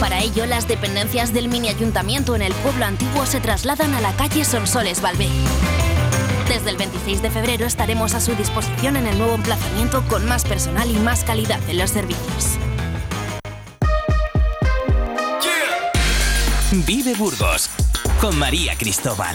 [0.00, 4.12] Para ello, las dependencias del mini ayuntamiento en el pueblo antiguo se trasladan a la
[4.12, 5.30] calle Sonsoles Valvé.
[6.48, 10.44] Desde el 26 de febrero estaremos a su disposición en el nuevo emplazamiento con más
[10.44, 12.58] personal y más calidad en los servicios.
[16.86, 17.70] Vive Burgos
[18.20, 19.34] con María Cristóbal.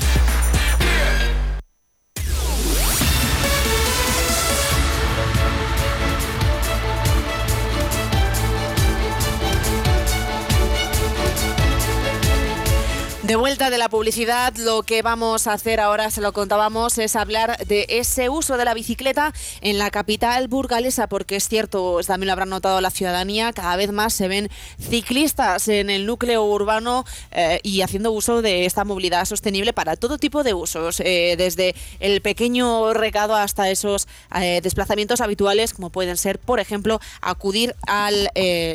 [13.29, 17.15] De vuelta de la publicidad, lo que vamos a hacer ahora, se lo contábamos, es
[17.15, 22.25] hablar de ese uso de la bicicleta en la capital burgalesa, porque es cierto, también
[22.25, 24.49] lo habrán notado la ciudadanía, cada vez más se ven
[24.81, 30.17] ciclistas en el núcleo urbano eh, y haciendo uso de esta movilidad sostenible para todo
[30.17, 34.07] tipo de usos, eh, desde el pequeño recado hasta esos
[34.41, 38.31] eh, desplazamientos habituales, como pueden ser, por ejemplo, acudir al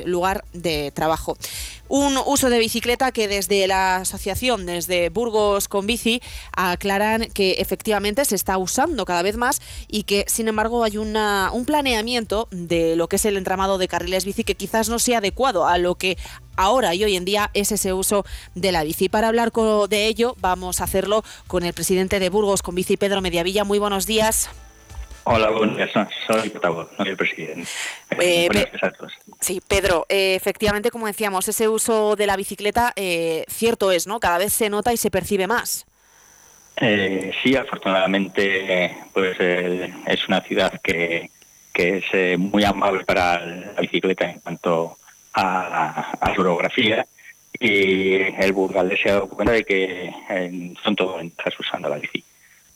[0.07, 1.37] lugar de trabajo.
[1.89, 6.21] Un uso de bicicleta que desde la asociación, desde Burgos con Bici,
[6.55, 11.51] aclaran que efectivamente se está usando cada vez más y que, sin embargo, hay una,
[11.53, 15.19] un planeamiento de lo que es el entramado de carriles bici que quizás no sea
[15.19, 16.19] adecuado a lo que
[16.57, 18.25] ahora y hoy en día es ese uso
[18.55, 19.09] de la bici.
[19.09, 19.53] Para hablar
[19.89, 23.65] de ello, vamos a hacerlo con el presidente de Burgos con Bici, Pedro Mediavilla.
[23.65, 24.51] Muy buenos días.
[25.27, 25.91] Hola, buenos días.
[26.27, 27.67] Soy el portavoz, no el presidente.
[28.21, 28.49] Eh,
[29.41, 34.21] sí, Pedro, eh, efectivamente, como decíamos, ese uso de la bicicleta, eh, cierto es, ¿no?
[34.21, 35.87] Cada vez se nota y se percibe más.
[36.79, 41.31] sí, afortunadamente, pues es una ciudad que,
[41.73, 44.99] es muy amable para la bicicleta en cuanto
[45.33, 47.05] a, a su orografía
[47.59, 50.13] y el burgalés se ha dado cuenta de que
[50.83, 51.21] son todos
[51.59, 52.23] usando la bici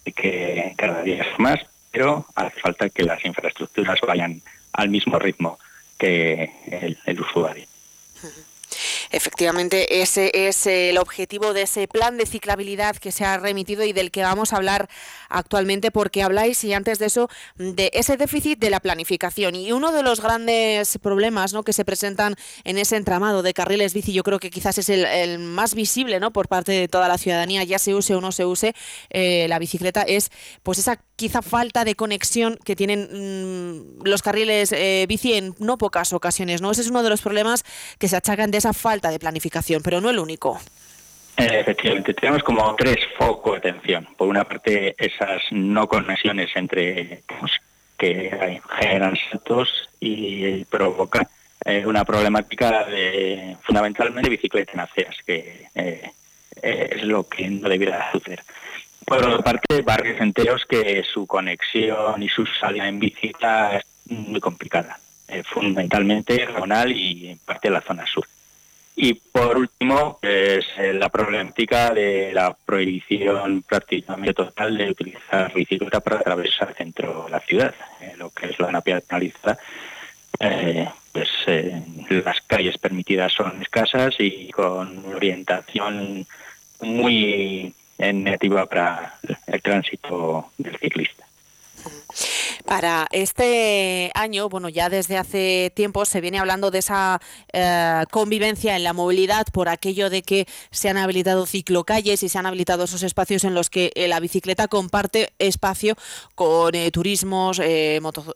[0.03, 1.59] y que cada día es más
[1.91, 4.41] pero hace falta que las infraestructuras vayan
[4.73, 5.59] al mismo ritmo
[5.97, 6.51] que
[7.05, 7.65] el, usuario.
[9.11, 13.91] Efectivamente, ese es el objetivo de ese plan de ciclabilidad que se ha remitido y
[13.91, 14.87] del que vamos a hablar
[15.29, 19.55] actualmente, porque habláis, y antes de eso, de ese déficit de la planificación.
[19.55, 21.63] Y uno de los grandes problemas ¿no?
[21.63, 25.39] que se presentan en ese entramado de carriles bici, yo creo que quizás es el,
[25.39, 26.31] más visible ¿no?
[26.31, 28.75] por parte de toda la ciudadanía, ya se use o no se use
[29.09, 30.31] eh, la bicicleta, es
[30.61, 35.77] pues esa quizá falta de conexión que tienen mm, los carriles eh, bici en no
[35.77, 36.61] pocas ocasiones.
[36.61, 36.71] ¿no?
[36.71, 37.65] Ese es uno de los problemas
[37.99, 40.59] que se achacan de esa falta de planificación, pero no el único.
[41.35, 44.07] Efectivamente, tenemos como tres focos de atención.
[44.17, 47.23] Por una parte, esas no conexiones entre
[47.97, 51.27] que generan saltos y provocan
[51.65, 56.11] eh, una problemática de fundamentalmente bicicleta en aceras, que eh,
[56.61, 58.41] es lo que no debiera suceder.
[59.09, 64.39] Por otra parte, barrios enteros que su conexión y su salida en bicicleta es muy
[64.39, 68.27] complicada, eh, fundamentalmente regional y en parte de la zona sur.
[68.95, 76.01] Y por último, es eh, la problemática de la prohibición prácticamente total de utilizar bicicleta
[76.01, 79.57] para atravesar el centro de la ciudad, eh, lo que es la zona peatonalizada.
[80.39, 81.29] Eh, pues
[82.09, 86.27] las calles permitidas son escasas y con orientación
[86.81, 91.28] muy negativa para el tránsito del ciclista.
[92.65, 97.19] Para este año, bueno, ya desde hace tiempo se viene hablando de esa
[97.51, 102.37] eh, convivencia en la movilidad por aquello de que se han habilitado ciclocalles y se
[102.37, 105.95] han habilitado esos espacios en los que eh, la bicicleta comparte espacio
[106.35, 107.61] con eh, turismos,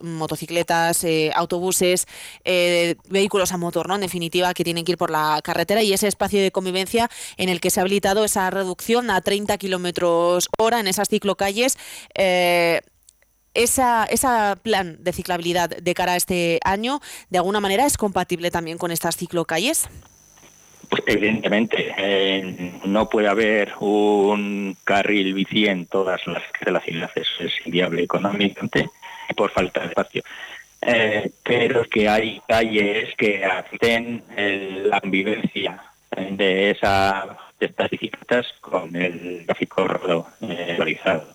[0.02, 2.08] motocicletas, autobuses,
[2.44, 3.96] vehículos a motor, ¿no?
[3.96, 7.50] En definitiva, que tienen que ir por la carretera y ese espacio de convivencia en
[7.50, 11.78] el que se ha habilitado esa reducción a 30 kilómetros hora en esas ciclocalles
[13.54, 17.00] esa, esa plan de ciclabilidad de cara a este año,
[17.30, 19.90] de alguna manera, es compatible también con estas ciclocalles?
[20.90, 27.10] Pues evidentemente, eh, no puede haber un carril bici en todas las de la ciudad,
[27.16, 27.28] es,
[27.66, 28.90] inviable económicamente
[29.36, 30.24] por falta de espacio.
[30.82, 34.24] Eh, pero que hay calles que hacen
[34.86, 35.82] la convivencia
[36.12, 41.34] de, esa, estas bicicletas con el tráfico regularizado.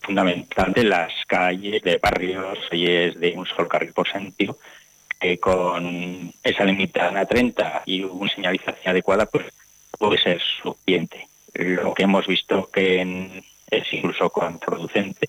[0.00, 4.58] Fundamentalmente las calles de barrios, calles de un solo carril por sentido,
[5.20, 9.46] que con esa limitada a 30 y una señalización adecuada, pues
[9.98, 11.28] puede ser suficiente.
[11.54, 15.28] Lo que hemos visto que es incluso contraproducente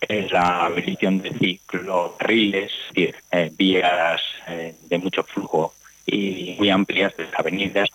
[0.00, 5.74] es la habilitación de ciclocarriles, es decir, eh, vías eh, de mucho flujo
[6.06, 7.90] y muy amplias de las avenidas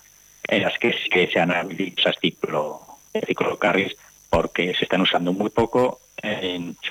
[0.47, 0.93] en las que,
[1.31, 2.81] se han habilitado esas ciclo,
[3.25, 3.95] ciclocarriles
[4.33, 5.99] porque se están usando muy poco,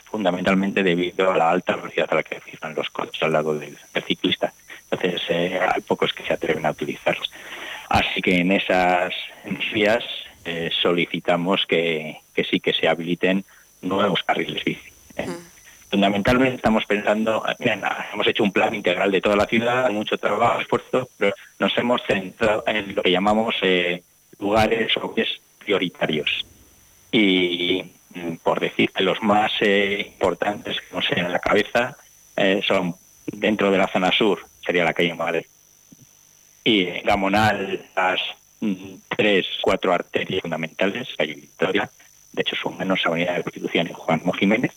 [0.04, 3.76] fundamentalmente debido a la alta velocidad a la que fijan los coches al lado del,
[4.06, 4.52] ciclista.
[4.88, 7.32] Entonces, eh, hay pocos que se atreven a utilizarlos.
[7.88, 9.12] Así que en esas
[9.74, 10.04] vías
[10.44, 12.18] eh, solicitamos que,
[12.48, 13.44] sí que se habiliten
[13.80, 14.92] nuevos carriles bici.
[15.16, 15.26] ¿eh?
[15.26, 15.90] Mm.
[15.90, 21.08] Fundamentalmente estamos pensando, hemos hecho un plan integral de toda la ciudad, mucho trabajo, esfuerzo,
[21.18, 23.56] pero nos hemos centrado en lo que llamamos
[24.38, 25.12] lugares o
[25.58, 26.44] prioritarios
[27.12, 27.84] y
[28.42, 31.96] por decir los más eh, importantes que no sé en la cabeza
[32.36, 32.94] eh, son
[33.26, 35.46] dentro de la zona sur, sería la calle Madrid.
[36.64, 38.20] Y en Gamonal, las
[38.60, 41.90] mm, tres, cuatro arterias fundamentales, calle Victoria,
[42.32, 44.72] de hecho son menos Avenida de Constitución y Juan Jiménez.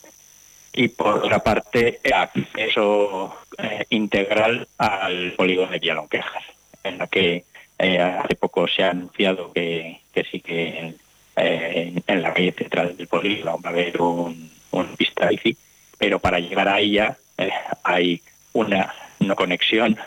[0.73, 6.43] Y por otra parte, acceso eh, integral al polígono de Villalonquejas,
[6.83, 7.45] en la que
[7.77, 10.95] hace poco se ha anunciado que, que sí que
[11.35, 14.51] eh, en la calle central del polígono va a haber un,
[14.97, 15.55] pista bici,
[15.97, 17.49] pero para llegar a ella eh,
[17.83, 18.21] hay
[18.53, 19.97] una no conexión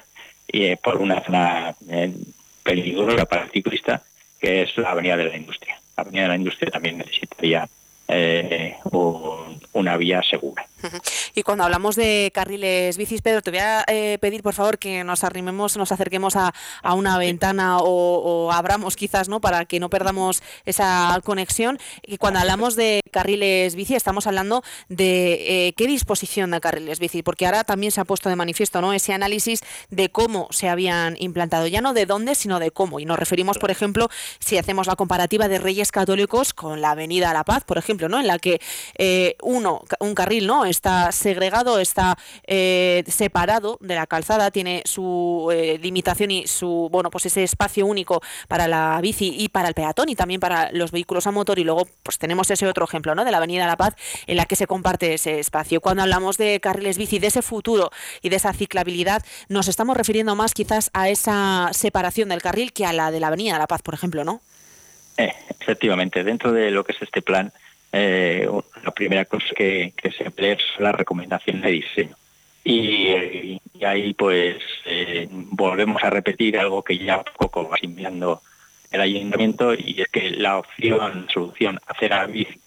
[0.48, 1.74] eh, por una zona
[2.62, 4.02] peligrosa para el ciclista,
[4.40, 5.80] que es la Avenida de la Industria.
[5.96, 7.68] La Avenida de la Industria también necesitaría
[9.72, 10.66] una vía segura.
[11.34, 15.04] Y cuando hablamos de carriles bicis, Pedro, te voy a eh, pedir por favor que
[15.04, 16.52] nos arrimemos, nos acerquemos a,
[16.94, 19.40] una ventana o, abramos quizás, ¿no?
[19.40, 21.78] Para que no perdamos esa conexión.
[22.02, 27.22] Y cuando hablamos de carriles bici, estamos hablando de eh, qué disposición de carriles bici,
[27.22, 28.92] porque ahora también se ha puesto de manifiesto, ¿no?
[28.92, 32.98] Ese análisis de cómo se habían implantado, ya no de dónde, sino de cómo.
[33.00, 34.08] Y nos referimos, por ejemplo,
[34.40, 38.20] si hacemos la comparativa de Reyes Católicos con la Avenida La Paz, por ejemplo, ¿no?
[38.20, 38.60] En la que
[38.98, 40.66] eh, uno, un carril, ¿no?
[40.66, 47.10] está segregado, está eh, separado de la calzada, tiene su eh, limitación y su, bueno,
[47.10, 50.92] pues ese espacio único para la bici y para el peatón y también para los
[50.92, 53.24] vehículos a motor y luego pues tenemos ese otro ejemplo, ¿no?
[53.24, 53.94] De la Avenida La Paz
[54.26, 55.80] en la que se comparte ese espacio.
[55.80, 57.90] Cuando hablamos de carriles bici, de ese futuro
[58.22, 62.84] y de esa ciclabilidad, nos estamos refiriendo más quizás a esa separación del carril que
[62.84, 64.40] a la de la Avenida La Paz, por ejemplo, ¿no?
[65.16, 67.52] Eh, efectivamente, dentro de lo que es este plan,
[67.92, 68.48] eh,
[68.84, 72.16] la primera cosa que, se emplea es la recomendación de diseño.
[72.64, 78.42] Y, ahí pues eh, volvemos a repetir algo que ya poco va asimilando
[78.90, 82.60] el ayuntamiento y es que la opción, solución, hacer a bici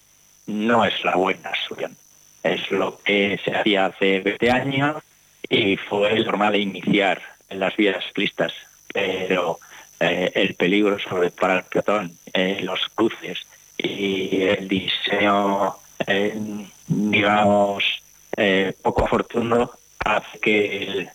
[0.48, 1.96] no es la buena solución.
[2.42, 5.04] Es lo que se hacía hace 20 años
[5.50, 8.54] y fue normal iniciar en las vías ciclistas,
[8.92, 9.60] pero
[10.00, 12.18] eh, el peligro sobre para el peatón,
[12.62, 13.46] los cruces,
[13.78, 15.76] y el diseño,
[16.08, 16.38] eh,
[16.88, 17.84] digamos,
[18.38, 21.10] eh, poco afortunado hace que el,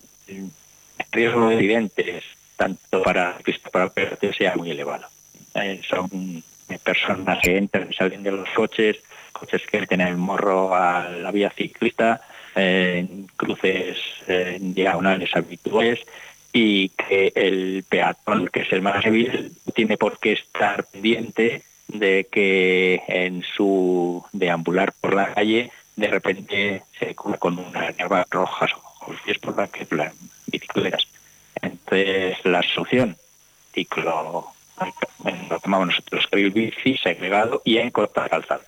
[1.12, 2.24] riesgo de accidentes,
[2.56, 3.38] tanto para
[3.72, 5.06] para el sea muy elevado.
[5.54, 6.42] Eh, son
[6.82, 8.98] personas que entran y salen de los coches,
[9.32, 12.20] coches que tienen el morro a la vía ciclista,
[12.54, 13.98] en cruces
[14.58, 16.00] diagonales habituales
[16.52, 22.26] y que el peatón, que es el más débil, tiene por qué estar pendiente de
[22.30, 28.70] que en su deambular por la calle de repente se cubre con una nerva rojas
[28.74, 30.12] o es por la que las
[30.46, 31.06] bicicletas.
[31.62, 33.16] Entonces la solución,
[33.72, 34.52] ciclo,
[35.24, 38.62] lo llamamos nosotros el bici segregado y en corta calzada.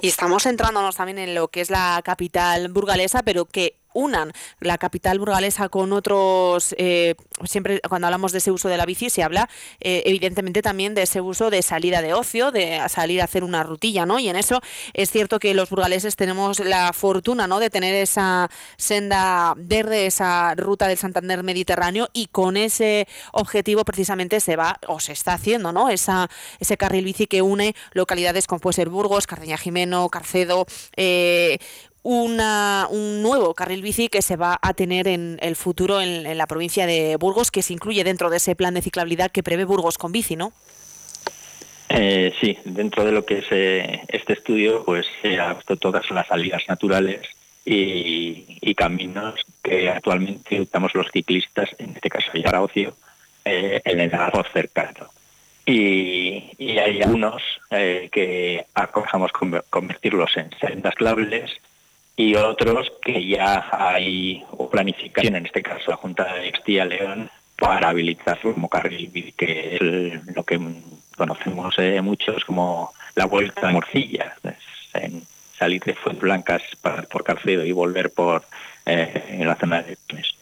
[0.00, 4.78] Y estamos centrándonos también en lo que es la capital burgalesa, pero que unan la
[4.78, 7.14] capital burgalesa con otros, eh,
[7.44, 9.48] siempre cuando hablamos de ese uso de la bici se habla
[9.80, 13.62] eh, evidentemente también de ese uso de salida de ocio, de salir a hacer una
[13.62, 14.18] rutilla, ¿no?
[14.18, 14.60] Y en eso
[14.92, 17.60] es cierto que los burgaleses tenemos la fortuna, ¿no?
[17.60, 24.40] De tener esa senda verde, esa ruta del Santander Mediterráneo y con ese objetivo precisamente
[24.40, 25.88] se va o se está haciendo, ¿no?
[25.88, 26.28] Esa,
[26.58, 30.66] ese carril bici que une localidades como puede ser Burgos, Cardeña Jimeno, Carcedo,
[30.96, 31.58] eh,
[32.04, 36.46] una, un nuevo carril bici que se va a tener en el futuro en, la
[36.46, 39.96] provincia de Burgos, que se incluye dentro de ese plan de ciclabilidad que prevé Burgos
[39.96, 40.52] con bici, ¿no?
[41.88, 46.10] Eh, sí, dentro de lo que es eh, este estudio, pues se ha visto todas
[46.10, 47.22] las salidas naturales
[47.64, 52.94] y, caminos que actualmente usamos los ciclistas, en este caso ya ocio,
[53.44, 55.08] eh, en el arroz cercano.
[55.64, 57.40] Y, hay algunos
[57.70, 59.32] que aconsejamos
[59.70, 61.50] convertirlos en sendas claves
[62.16, 67.88] y otros que ya hay planificación, en este caso la Junta de Castilla León, para
[67.88, 70.60] habilitar como carril, que es lo que
[71.16, 74.34] conocemos eh, muchos como la vuelta a Morcilla,
[74.94, 75.22] en
[75.58, 76.62] salir de Fuentes Blancas
[77.10, 78.44] por Carcedo y volver por
[78.86, 80.34] eh, en la zona de Tunes.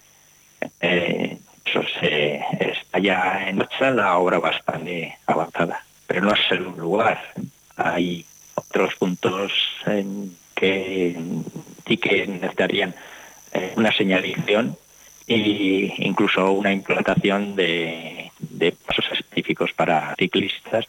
[0.81, 6.63] Eh, eso se, está ya en marcha la obra bastante avanzada, pero no es el
[6.63, 7.33] lugar.
[7.77, 9.51] Hay otros puntos
[9.85, 11.15] en que
[11.87, 12.95] sí que necesitarían
[13.53, 14.77] eh, una señalización
[15.27, 18.31] e incluso una implantación de,
[18.85, 20.85] pasos específicos para ciclistas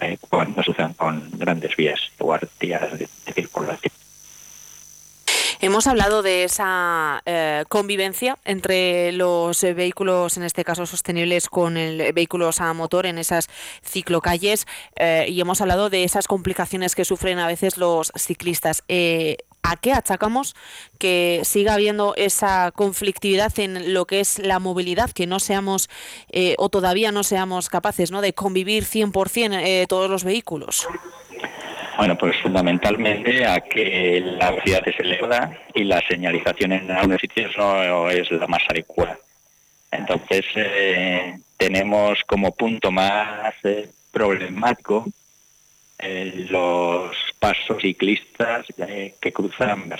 [0.00, 3.92] eh, cuando se usan con grandes vías o arterias de circulación.
[5.60, 12.12] Hemos hablado de esa eh, convivencia entre los vehículos, en este caso sostenibles, con el
[12.12, 13.48] vehículos a motor en esas
[13.82, 18.84] ciclocalles eh, y hemos hablado de esas complicaciones que sufren a veces los ciclistas.
[18.86, 20.54] Eh, ¿A qué achacamos
[20.98, 25.90] que siga habiendo esa conflictividad en lo que es la movilidad, que no seamos
[26.56, 28.22] o todavía no seamos capaces ¿no?
[28.22, 30.86] de convivir 100% todos los vehículos?
[31.98, 37.56] Bueno, pues fundamentalmente a que la velocidad es elevada y la señalización en algunos sitios
[37.58, 39.18] no es la más adecuada.
[39.90, 45.08] Entonces, eh, tenemos como punto más eh, problemático
[45.98, 48.66] eh, los pasos ciclistas
[49.20, 49.92] que cruzan,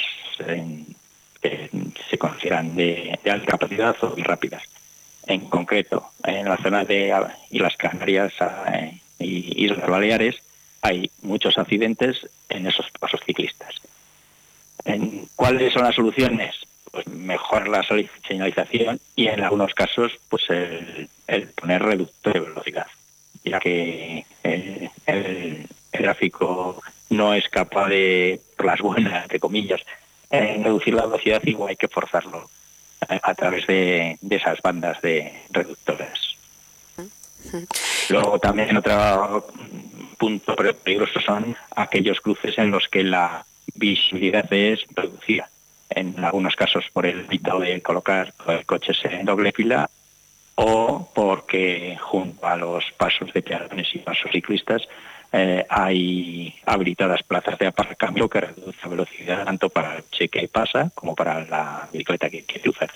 [1.42, 1.70] que
[2.08, 4.62] se consideran de, alta capacidad o rápidas.
[5.26, 7.12] En concreto, en la zona de
[7.50, 8.34] Islas Canarias
[9.18, 10.40] y Islas Baleares,
[10.82, 13.74] hay muchos accidentes en esos pasos ciclistas.
[14.84, 16.54] ¿En ¿Cuáles son las soluciones?
[16.90, 17.86] Pues mejorar la
[18.26, 21.08] señalización y en algunos casos pues el,
[21.54, 22.86] poner reductor de velocidad,
[23.44, 29.80] ya que el, gráfico no es capaz de, por las buenas, entre comillas,
[30.30, 32.48] reducir la velocidad, igual hay que forzarlo
[33.00, 36.37] a, través de, de esas bandas de reductoras.
[38.08, 39.46] Luego también otro
[40.18, 43.44] punto peligroso son aquellos cruces en los que la
[43.74, 45.48] visibilidad es reducida.
[45.90, 48.34] En algunos casos por el evitado de colocar
[48.66, 49.88] coches en doble fila
[50.56, 54.82] o porque junto a los pasos de peatones y pasos ciclistas
[55.32, 60.48] eh, hay habilitadas plazas de aparcamiento que reducen la velocidad tanto para el coche que
[60.48, 62.90] pasa como para la bicicleta que quiere usar.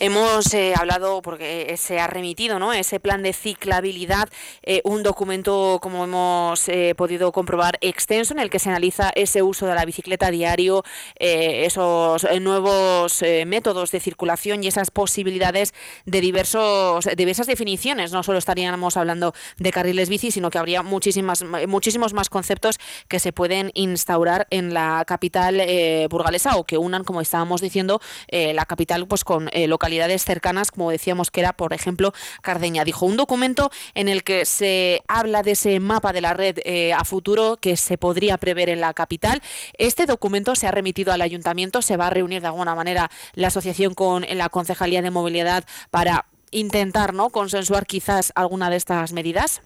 [0.00, 2.72] Hemos eh, hablado, porque se ha remitido ¿no?
[2.72, 4.28] ese plan de ciclabilidad,
[4.62, 9.42] eh, un documento, como hemos eh, podido comprobar, extenso, en el que se analiza ese
[9.42, 10.84] uso de la bicicleta diario,
[11.18, 15.74] esos nuevos métodos de circulación y esas posibilidades
[16.06, 18.12] de diversos, diversas definiciones.
[18.12, 22.78] No solo estaríamos hablando de carriles bici, sino que habría muchísimas, muchísimos más conceptos
[23.08, 25.60] que se pueden instaurar en la capital
[26.08, 29.87] burgalesa o que unan, como estábamos diciendo, la capital pues con localidades
[30.24, 32.12] cercanas, como decíamos que era, por ejemplo,
[32.42, 32.84] Cardeña.
[32.84, 36.92] Dijo un documento en el que se habla de ese mapa de la red eh,
[36.92, 39.40] a futuro que se podría prever en la capital.
[39.76, 43.48] Este documento se ha remitido al ayuntamiento, se va a reunir de alguna manera la
[43.48, 47.30] asociación con la Concejalía de Movilidad para intentar ¿no?
[47.30, 49.62] consensuar quizás alguna de estas medidas.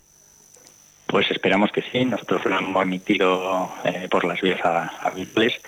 [1.06, 2.04] Pues esperamos que sí.
[2.04, 5.60] Nosotros lo hemos emitido eh, por las vías habituales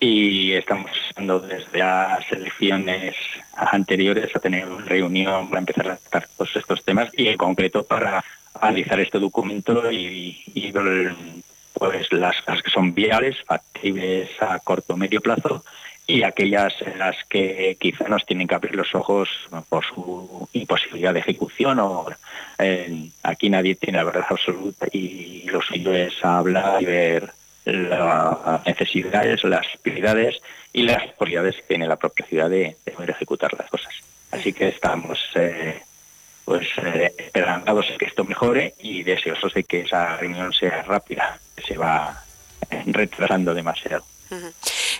[0.00, 3.14] y estamos usando desde las elecciones
[3.54, 7.84] anteriores a tener una reunión para empezar a tratar todos estos temas y en concreto
[7.84, 8.24] para
[8.54, 10.72] analizar este documento y,
[11.74, 15.62] pues las, que son viales, factibles a corto o medio plazo
[16.06, 19.28] y aquellas en las que quizá nos tienen que abrir los ojos
[19.68, 22.06] por su imposibilidad de ejecución o
[22.58, 27.32] eh, aquí nadie tiene la verdad absoluta y lo suyo es hablar y ver
[27.72, 30.40] las necesidades, las prioridades
[30.72, 33.92] y las prioridades que tiene la propia ciudad de, poder ejecutar las cosas.
[34.30, 35.82] Así que estamos eh,
[36.44, 41.62] pues eh, esperanzados que esto mejore y deseosos de que esa reunión sea rápida, que
[41.62, 42.22] se va
[42.86, 44.04] retrasando demasiado.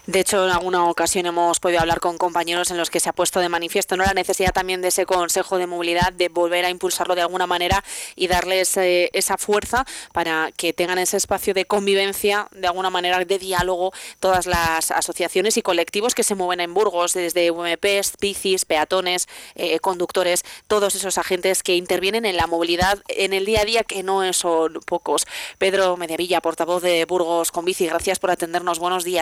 [0.07, 3.12] De hecho, en alguna ocasión hemos podido hablar con compañeros en los que se ha
[3.12, 4.05] puesto de manifiesto ¿no?
[4.05, 7.85] la necesidad también de ese Consejo de Movilidad, de volver a impulsarlo de alguna manera
[8.16, 13.24] y darles eh, esa fuerza para que tengan ese espacio de convivencia, de alguna manera
[13.24, 18.64] de diálogo, todas las asociaciones y colectivos que se mueven en Burgos, desde UMPs, bicis,
[18.64, 23.64] peatones, eh, conductores, todos esos agentes que intervienen en la movilidad en el día a
[23.64, 25.26] día, que no son pocos.
[25.59, 28.78] Pedro Mediavilla, portavoz de Burgos con Bici, gracias por atendernos.
[28.78, 29.20] Buenos días.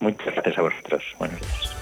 [0.00, 1.02] Muchas gracias a vosotros.
[1.18, 1.78] Buenos días.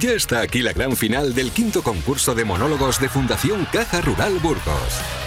[0.00, 4.38] Ya está aquí la gran final del quinto concurso de monólogos de Fundación Caja Rural
[4.38, 5.23] Burgos.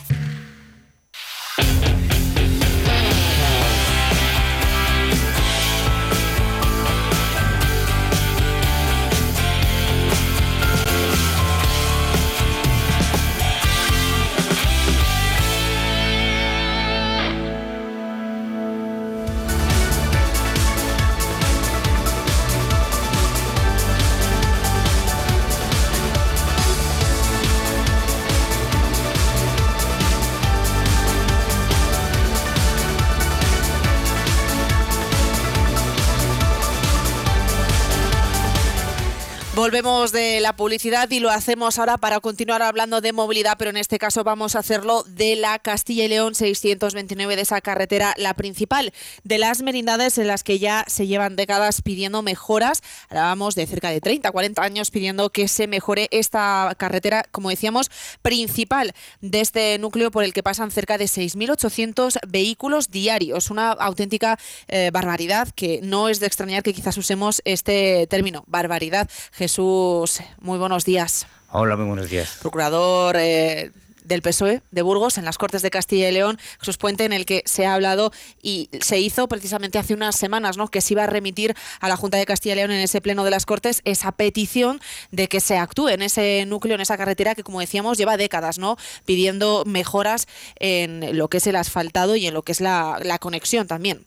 [40.12, 43.98] De la publicidad y lo hacemos ahora para continuar hablando de movilidad, pero en este
[43.98, 48.92] caso vamos a hacerlo de la Castilla y León 629 de esa carretera, la principal
[49.24, 52.82] de las merindades en las que ya se llevan décadas pidiendo mejoras.
[53.08, 57.90] Hablábamos de cerca de 30, 40 años pidiendo que se mejore esta carretera, como decíamos,
[58.22, 63.50] principal de este núcleo por el que pasan cerca de 6.800 vehículos diarios.
[63.50, 64.38] Una auténtica
[64.68, 69.10] eh, barbaridad que no es de extrañar que quizás usemos este término, barbaridad.
[69.32, 71.26] Jesús Jesús, muy buenos días.
[71.50, 72.36] Hola, muy buenos días.
[72.40, 73.70] Procurador eh,
[74.04, 77.24] del PSOE de Burgos en las Cortes de Castilla y León, Jesús Puente, en el
[77.24, 80.68] que se ha hablado y se hizo precisamente hace unas semanas, ¿no?
[80.68, 83.24] Que se iba a remitir a la Junta de Castilla y León en ese pleno
[83.24, 84.80] de las Cortes esa petición
[85.12, 88.58] de que se actúe en ese núcleo, en esa carretera que, como decíamos, lleva décadas,
[88.58, 88.76] ¿no?
[89.06, 93.18] Pidiendo mejoras en lo que es el asfaltado y en lo que es la, la
[93.18, 94.04] conexión también.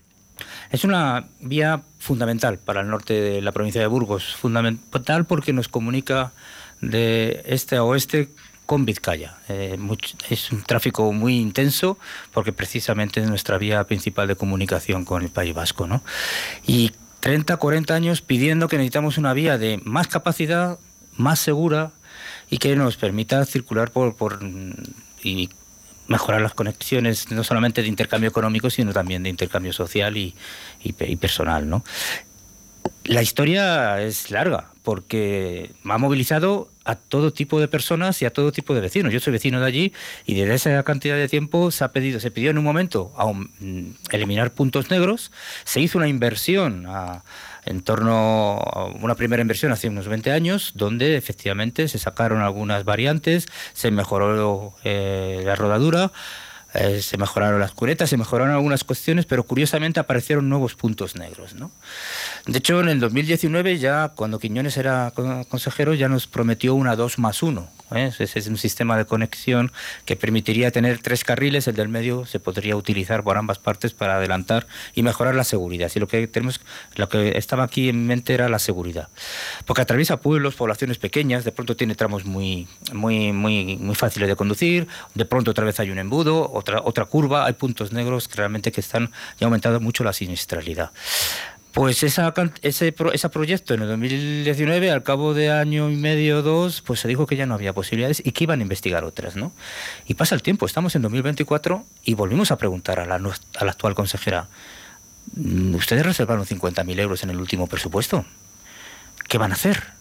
[0.72, 5.68] Es una vía fundamental para el norte de la provincia de Burgos, fundamental porque nos
[5.68, 6.32] comunica
[6.82, 8.30] de este a oeste
[8.66, 9.38] con Vizcaya.
[9.50, 9.78] Eh,
[10.30, 11.98] es un tráfico muy intenso
[12.34, 15.88] porque precisamente es nuestra vía principal de comunicación con el País Vasco.
[15.88, 16.04] ¿no?
[16.66, 20.80] Y 30, 40 años pidiendo que necesitamos una vía de más capacidad,
[21.18, 21.92] más segura
[22.50, 24.40] y que nos permita circular por, por
[25.24, 25.50] y
[26.10, 30.36] mejorar las conexiones no solamente de intercambio económico, sino también de intercambio social y,
[31.22, 31.70] personal.
[31.70, 31.86] ¿no?
[33.06, 38.52] La historia es larga porque ha movilizado a todo tipo de personas y a todo
[38.52, 39.14] tipo de vecinos.
[39.14, 39.94] Yo soy vecino de allí
[40.26, 43.32] y desde esa cantidad de tiempo se ha pedido, se pidió en un momento a
[44.16, 45.32] eliminar puntos negros,
[45.64, 47.24] se hizo una inversión a,
[47.66, 52.84] en torno a una primera inversión hace unos 20 años, donde efectivamente se sacaron algunas
[52.84, 56.12] variantes, se mejoró eh, la rodadura,
[56.74, 61.56] eh, se mejoraron las curetas, se mejoraron algunas cuestiones, pero curiosamente aparecieron nuevos puntos negros.
[61.56, 61.72] ¿no?
[62.46, 65.12] De hecho, en el 2019, ya cuando Quiñones era
[65.50, 68.12] consejero, ya nos prometió una 2 más 1 ¿eh?
[68.20, 69.72] Es un sistema de conexión
[70.06, 74.16] que permitiría tener tres carriles, el del medio se podría utilizar por ambas partes para
[74.16, 75.92] adelantar y mejorar la seguridad.
[75.96, 76.62] Y lo que tenemos,
[76.96, 79.10] lo que estaba aquí en mente era la seguridad,
[79.66, 84.36] porque atraviesa pueblos, poblaciones pequeñas, de pronto tiene tramos muy, muy, muy, muy fáciles de
[84.36, 88.36] conducir, de pronto otra vez hay un embudo, otra, otra curva, hay puntos negros que
[88.36, 90.92] realmente que están ya aumentado mucho la siniestralidad.
[91.72, 96.82] Pues esa, ese, ese proyecto en el 2019, al cabo de año y medio dos,
[96.82, 99.52] pues se dijo que ya no había posibilidades y que iban a investigar otras, ¿no?
[100.08, 103.72] Y pasa el tiempo, estamos en 2024 y volvimos a preguntar a la, a la
[103.72, 104.50] actual consejera,
[105.74, 108.26] ¿ustedes reservaron 50.000 euros en el último presupuesto?
[109.28, 109.99] ¿Qué van a hacer?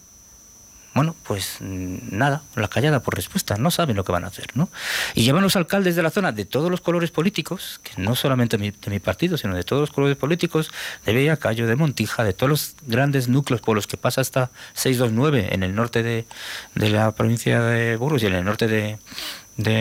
[0.95, 4.69] Bueno, pues nada, la callada por respuesta, no saben lo que van a hacer, ¿no?
[5.15, 8.57] Y llevan los alcaldes de la zona de todos los colores políticos, que no solamente
[8.57, 10.71] de mi, partido, sino de todos los colores políticos,
[11.05, 15.55] de Bellacayo, de Montija, de todos los grandes núcleos por los que pasa hasta 629
[15.55, 16.27] en el norte de,
[16.75, 18.99] la provincia de Burgos y en el norte de,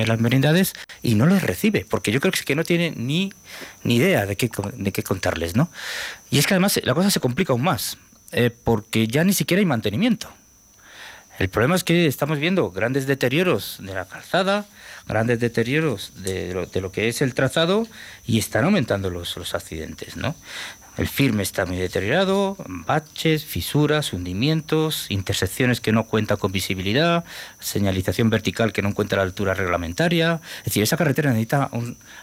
[0.06, 3.32] las merindades y no les recibe, porque yo creo que no tiene ni,
[3.84, 5.72] ni idea de qué, de qué contarles, ¿no?
[6.30, 7.98] Y es que además la cosa se complica aún más,
[8.34, 10.30] eh, porque ya ni siquiera hay mantenimiento.
[11.40, 14.66] El problema es que estamos viendo grandes deterioros de la calzada,
[15.08, 17.88] grandes deterioros de lo, que es el trazado
[18.26, 20.36] y están aumentando los, los accidentes, ¿no?
[20.98, 27.24] El firme está muy deteriorado, baches, fisuras, hundimientos, intersecciones que no cuentan con visibilidad,
[27.60, 30.42] señalización vertical que no encuentra la altura reglamentaria.
[30.60, 31.70] Es decir, esa carretera necesita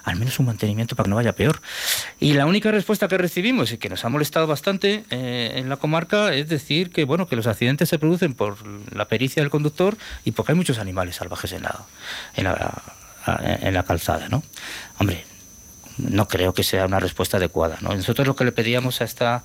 [0.03, 1.61] al menos un mantenimiento para que no vaya peor.
[2.19, 5.77] Y la única respuesta que recibimos y que nos ha molestado bastante eh, en la
[5.77, 8.57] comarca es decir que bueno que los accidentes se producen por
[8.93, 11.85] la pericia del conductor y porque hay muchos animales salvajes en la,
[12.35, 12.83] en la,
[13.61, 14.43] en la calzada, ¿no?
[14.99, 15.25] Hombre,
[15.99, 17.79] no creo que sea una respuesta adecuada.
[17.81, 17.95] ¿no?
[17.95, 19.45] Nosotros lo que le pedíamos a esta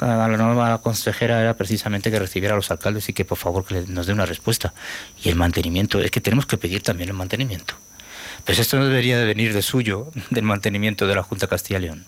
[0.00, 3.64] a la nueva consejera era precisamente que recibiera a los alcaldes y que por favor
[3.64, 4.74] que nos dé una respuesta.
[5.22, 7.74] Y el mantenimiento, es que tenemos que pedir también el mantenimiento.
[8.44, 11.82] Pues esto no debería de venir de suyo, del mantenimiento de la Junta Castilla y
[11.82, 12.06] León.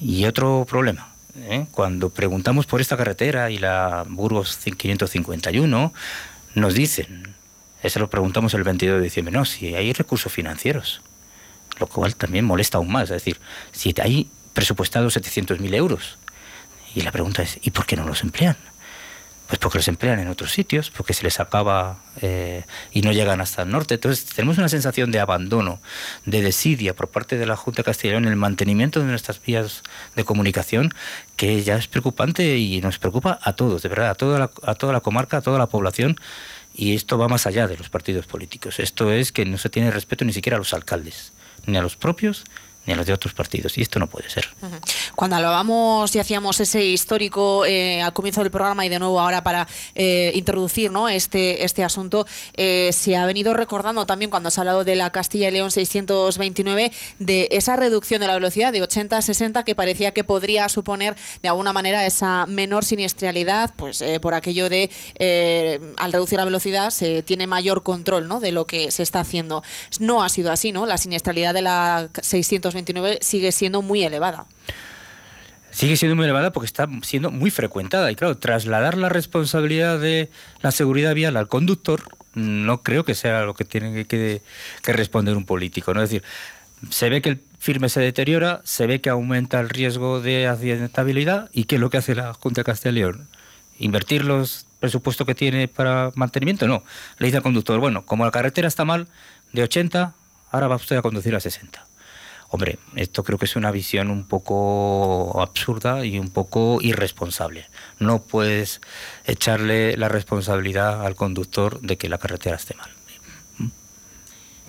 [0.00, 1.66] Y otro problema, ¿eh?
[1.72, 5.92] cuando preguntamos por esta carretera y la Burgos 551,
[6.54, 7.34] nos dicen,
[7.82, 11.02] eso lo preguntamos el 22 de diciembre, no, si hay recursos financieros
[11.78, 13.04] lo cual también molesta aún más.
[13.04, 13.38] Es decir,
[13.72, 16.18] si hay presupuestados 700.000 euros,
[16.94, 18.56] y la pregunta es, ¿y por qué no los emplean?
[19.46, 23.40] Pues porque los emplean en otros sitios, porque se les acaba eh, y no llegan
[23.40, 23.94] hasta el norte.
[23.94, 25.80] Entonces tenemos una sensación de abandono,
[26.26, 29.82] de desidia por parte de la Junta de Castilla en el mantenimiento de nuestras vías
[30.16, 30.92] de comunicación,
[31.36, 34.74] que ya es preocupante y nos preocupa a todos, de verdad, a toda la, a
[34.74, 36.20] toda la comarca, a toda la población.
[36.74, 38.78] Y esto va más allá de los partidos políticos.
[38.78, 41.32] Esto es que no se tiene respeto ni siquiera a los alcaldes
[41.68, 42.44] ni a los propios
[42.88, 43.76] ni los de otros partidos.
[43.76, 44.48] Y esto no puede ser.
[45.14, 49.42] Cuando hablábamos y hacíamos ese histórico eh, al comienzo del programa y de nuevo ahora
[49.44, 51.08] para eh, introducir ¿no?
[51.08, 55.10] este, este asunto, eh, se ha venido recordando también cuando se ha hablado de la
[55.10, 59.74] Castilla y León 629 de esa reducción de la velocidad de 80 a 60 que
[59.74, 64.90] parecía que podría suponer de alguna manera esa menor siniestralidad, pues por aquello de
[65.98, 68.40] al reducir la velocidad se tiene mayor control ¿no?
[68.40, 69.62] de lo que se está haciendo.
[70.00, 70.86] No ha sido así, ¿no?
[70.86, 72.77] La siniestralidad de la 629
[73.20, 74.46] sigue siendo muy elevada.
[75.70, 78.10] Sigue siendo muy elevada porque está siendo muy frecuentada.
[78.10, 82.02] Y claro, trasladar la responsabilidad de la seguridad vial al conductor
[82.34, 84.42] no creo que sea lo que tiene que,
[84.84, 85.94] responder un político.
[85.94, 86.02] ¿no?
[86.02, 86.24] Es decir,
[86.90, 91.50] se ve que el firme se deteriora, se ve que aumenta el riesgo de accidentabilidad
[91.52, 93.10] y ¿qué es lo que hace la Junta de Castilla?
[93.78, 96.66] ¿Invertir los presupuestos que tiene para mantenimiento?
[96.66, 96.82] No.
[97.18, 99.08] Le dice al conductor, bueno, como la carretera está mal,
[99.52, 100.14] de 80,
[100.50, 101.87] ahora va usted a conducir a 60.
[102.50, 107.66] Hombre, esto creo que es una visión un poco absurda y un poco irresponsable.
[107.98, 108.80] No puedes
[109.26, 112.97] echarle la responsabilidad al conductor de que la carretera esté mal.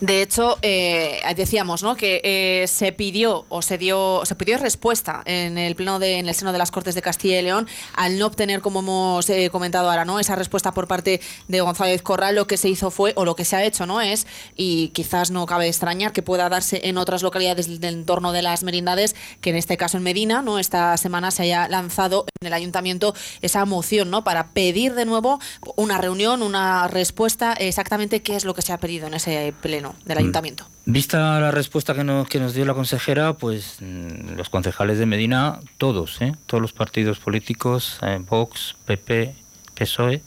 [0.01, 1.97] De hecho, eh, decíamos ¿no?
[1.97, 6.29] que eh, se pidió o se dio se pidió respuesta en el pleno de, en
[6.29, 9.49] el seno de las Cortes de Castilla y León al no obtener, como hemos eh,
[9.51, 11.19] comentado ahora, no esa respuesta por parte
[11.49, 12.35] de González Corral.
[12.35, 14.25] Lo que se hizo fue o lo que se ha hecho no es
[14.55, 18.63] y quizás no cabe extrañar que pueda darse en otras localidades del entorno de las
[18.63, 22.53] merindades, que en este caso en Medina, no esta semana se haya lanzado en el
[22.53, 25.39] ayuntamiento esa moción, no para pedir de nuevo
[25.75, 29.88] una reunión, una respuesta exactamente qué es lo que se ha pedido en ese pleno
[30.05, 30.19] del mm.
[30.19, 30.65] ayuntamiento.
[30.85, 35.05] Vista la respuesta que nos, que nos dio la consejera, pues mm, los concejales de
[35.05, 36.33] Medina, todos, ¿eh?
[36.45, 39.35] todos los partidos políticos, eh, Vox, PP,
[39.75, 40.21] PSOE,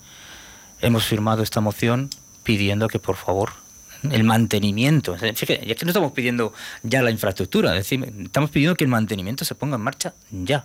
[0.81, 2.11] hemos firmado esta moción
[2.43, 3.51] pidiendo que por favor
[4.11, 6.53] el mantenimiento, fíjate, ya que no estamos pidiendo
[6.83, 10.65] ya la infraestructura, es decir, estamos pidiendo que el mantenimiento se ponga en marcha ya.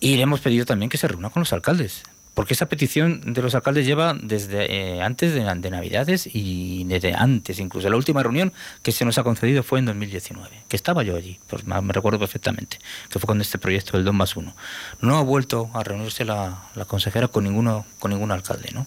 [0.00, 2.02] Y le hemos pedido también que se reúna con los alcaldes,
[2.34, 7.58] porque esa petición de los alcaldes lleva desde eh, antes de, Navidades y desde antes,
[7.58, 11.16] incluso la última reunión que se nos ha concedido fue en 2019, que estaba yo
[11.16, 12.78] allí, pues me recuerdo perfectamente,
[13.08, 14.54] que fue con este proyecto del 2 más 1.
[15.00, 18.86] No ha vuelto a reunirse la, consejera con ninguno, con ningún alcalde, ¿no?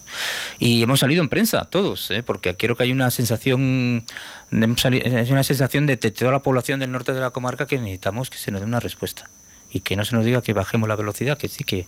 [0.60, 2.24] Y hemos salido en prensa, todos, ¿eh?
[2.24, 4.04] porque quiero que hay una sensación,
[4.52, 8.38] es una sensación de toda la población del norte de la comarca que necesitamos que
[8.38, 9.30] se nos dé una respuesta
[9.78, 11.86] y que no se nos diga que bajemos la velocidad, que sí, que,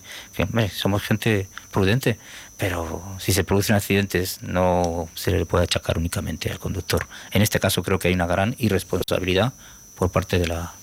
[0.72, 2.20] somos gente prudente,
[2.58, 7.08] pero si se producen accidentes no se le puede achacar únicamente al conductor.
[7.32, 9.54] En este caso creo que hay una gran irresponsabilidad
[9.96, 10.74] por parte de la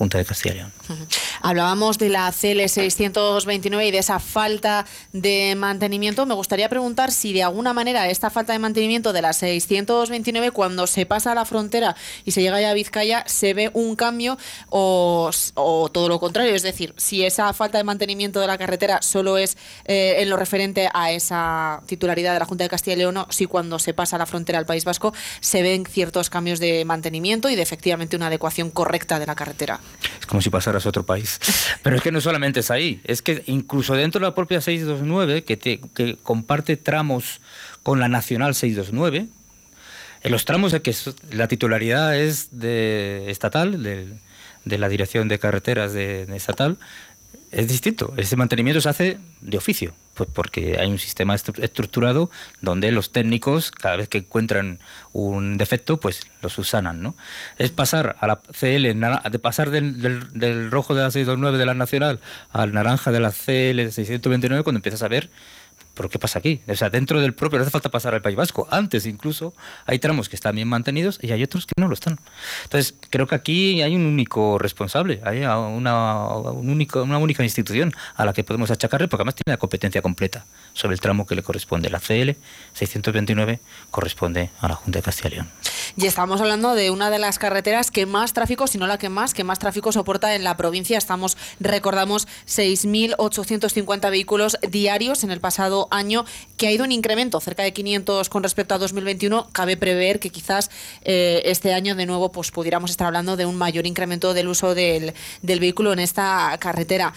[0.00, 0.70] De Castilla.
[1.42, 6.24] Hablábamos de la CL 629 y de esa falta de mantenimiento.
[6.24, 10.86] Me gustaría preguntar si de alguna manera esta falta de mantenimiento de la 629 cuando
[10.86, 14.38] se pasa a la frontera y se llega ya a Vizcaya se ve un cambio
[14.70, 15.30] o,
[15.92, 16.54] todo lo contrario.
[16.54, 20.38] Es decir, si esa falta de mantenimiento de la carretera solo es eh, en lo
[20.38, 23.92] referente a esa titularidad de la Junta de Castilla y León, o si cuando se
[23.92, 27.62] pasa a la frontera al País Vasco se ven ciertos cambios de mantenimiento y de
[27.62, 29.78] efectivamente una adecuación correcta de la carretera.
[30.18, 31.40] Es como si pasaras a otro país.
[31.82, 35.44] Pero es que no solamente es ahí, es que incluso dentro de la propia 629,
[35.44, 37.40] que, que comparte tramos
[37.82, 39.28] con la Nacional 629,
[40.22, 40.94] en los tramos de que
[41.32, 44.08] la titularidad es de estatal, de,
[44.64, 46.78] de la Dirección de Carreteras de, estatal,
[47.50, 48.12] es distinto.
[48.16, 53.70] Ese mantenimiento se hace de oficio, pues porque hay un sistema estructurado donde los técnicos,
[53.70, 54.78] cada vez que encuentran
[55.12, 57.16] un defecto, pues los usanan, ¿no?
[57.58, 58.94] Es pasar a la CL,
[59.30, 60.00] de pasar del,
[60.32, 62.20] del rojo de la 629 de la Nacional
[62.52, 65.30] al naranja de la CL 629 cuando empiezas a ver
[65.94, 66.60] ¿Pero qué pasa aquí?
[66.68, 68.66] O sea, dentro del propio, no hace falta pasar al País Vasco.
[68.70, 69.54] Antes incluso
[69.86, 72.18] hay tramos que están bien mantenidos y hay otros que no lo están.
[72.64, 78.24] Entonces, creo que aquí hay un único responsable, hay una, un una única institución a
[78.24, 81.42] la que podemos achacarle, porque además tiene la competencia completa sobre el tramo que le
[81.42, 81.90] corresponde.
[81.90, 82.30] La CL
[82.72, 83.60] 629
[83.90, 85.48] corresponde a la Junta de Castilla y León.
[85.96, 89.08] Y estamos hablando de una de las carreteras que más tráfico, si no la que
[89.08, 90.96] más, que más tráfico soporta en la provincia.
[90.96, 96.24] Estamos, recordamos, 6.850 vehículos diarios en el pasado año,
[96.56, 99.48] que ha ido en incremento, cerca de 500 con respecto a 2021.
[99.52, 100.70] Cabe prever que quizás
[101.02, 104.74] eh, este año de nuevo pues pudiéramos estar hablando de un mayor incremento del uso
[104.74, 107.12] del, vehículo en esta carretera.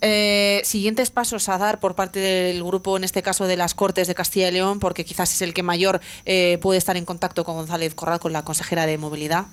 [0.00, 4.06] Eh, siguientes pasos a dar por parte del grupo, en este caso de las Cortes
[4.06, 7.44] de Castilla y León, porque quizás es el que mayor eh, puede estar en contacto
[7.44, 9.46] con González Corral, con la consejera de Movilidad.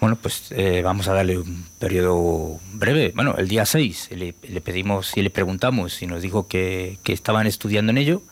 [0.00, 3.12] Bueno, pues eh, vamos a darle un periodo breve.
[3.14, 7.90] Bueno, el día 6 le, pedimos y le preguntamos y nos dijo que, estaban estudiando
[7.90, 8.22] en ello.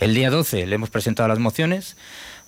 [0.00, 1.96] El día 12 le hemos presentado las mociones.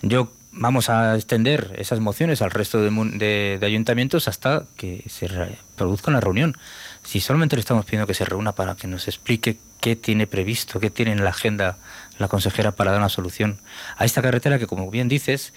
[0.02, 5.28] Yo vamos a extender esas mociones al resto de, ayuntamientos hasta que se
[5.76, 6.56] produzca una reunión.
[7.04, 10.80] Si solamente le estamos pidiendo que se reúna para que nos explique qué tiene previsto,
[10.80, 11.76] qué tiene en la agenda
[12.18, 13.58] la consejera para dar una solución
[13.96, 15.52] a esta carretera que, como bien dices,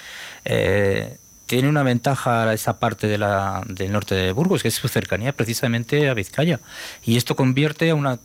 [0.45, 1.17] eh,
[1.47, 5.31] tiene una ventaja esa parte de la, del norte de Burgos, que es su cercanía
[5.31, 6.59] precisamente a Vizcaya.
[7.03, 8.19] Y esto convierte a, una,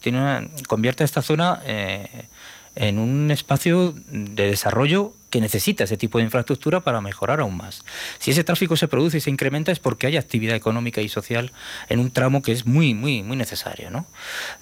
[0.67, 2.27] convierte a esta zona eh,
[2.75, 7.85] en un espacio de desarrollo que necesita ese tipo de infraestructura para mejorar aún más.
[8.19, 11.53] Si ese tráfico se produce y se incrementa es porque hay actividad económica y social
[11.89, 13.91] en un tramo que es muy, muy, muy necesario.
[13.91, 14.05] ¿no?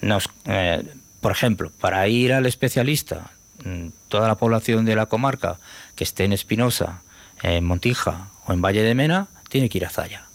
[0.01, 0.83] Nos, eh,
[1.19, 3.31] por ejemplo, para ir al especialista,
[3.65, 5.57] mm, toda la población de la comarca
[5.95, 7.01] que esté en Espinosa,
[7.41, 10.27] en Montija en Valle de Mena, tiene que ir a Zaya.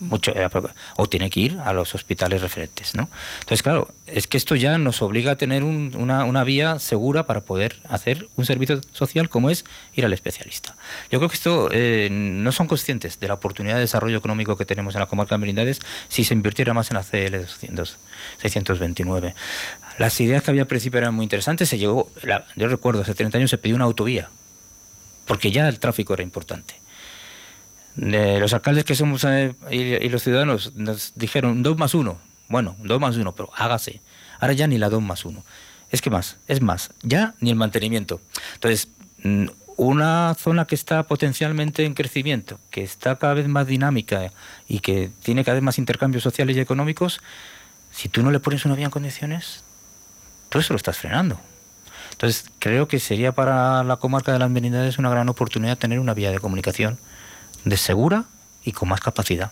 [0.00, 0.48] Mucho, eh,
[0.96, 2.94] o tiene que ir a los hospitales referentes.
[2.94, 3.08] ¿no?
[3.40, 7.42] Entonces, claro, es que esto ya nos obliga a tener una, una, vía segura para
[7.42, 9.64] poder hacer un servicio social como es
[9.94, 10.76] ir al especialista.
[11.10, 14.66] Yo creo que esto eh, no son conscientes de la oportunidad de desarrollo económico que
[14.66, 17.96] tenemos en la comarca de Merindades si se invirtiera más en la CL 200,
[18.42, 19.34] 629.
[19.98, 21.68] Las ideas que había al principio eran muy interesantes.
[21.68, 22.10] Se llegó,
[22.56, 24.28] yo recuerdo, hace 30 años se pidió una autovía
[25.26, 26.74] porque ya el tráfico era importante.
[27.96, 32.18] los alcaldes que somos eh, y, los ciudadanos nos dijeron dos más uno.
[32.48, 34.00] Bueno, dos más uno, pero hágase.
[34.40, 35.44] Ahora ya ni la dos más uno.
[35.90, 38.20] Es que más, es más, ya ni el mantenimiento.
[38.54, 38.88] Entonces,
[39.22, 39.46] mm,
[39.76, 44.32] una zona que está potencialmente en crecimiento, que está cada vez más dinámica
[44.68, 47.20] y que tiene cada vez más intercambios sociales y económicos,
[47.92, 49.62] si tú no le pones una vía en condiciones,
[50.48, 51.40] todo eso lo estás frenando.
[52.14, 56.14] Entonces, creo que sería para la comarca de las Merindades una gran oportunidad tener una
[56.14, 56.96] vía de comunicación
[57.64, 58.24] de segura
[58.64, 59.50] y con más capacidad,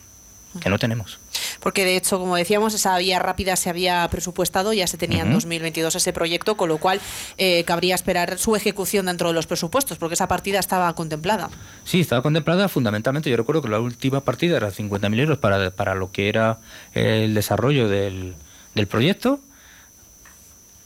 [0.61, 1.19] que no tenemos.
[1.59, 5.33] Porque de hecho, como decíamos, esa vía rápida se había presupuestado, ya se tenía en
[5.33, 7.01] 2022 ese proyecto, con lo cual
[7.37, 11.51] eh, cabría esperar su ejecución dentro de los presupuestos, porque esa partida estaba contemplada.
[11.85, 13.29] Sí, estaba contemplada fundamentalmente.
[13.29, 16.59] Yo recuerdo que la última partida era 50.000 euros para, para lo que era
[16.95, 18.35] el desarrollo del,
[18.77, 19.41] del proyecto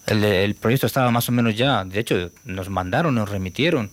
[0.07, 3.91] el, proyecto estaba más o menos ya, de hecho, nos mandaron, nos remitieron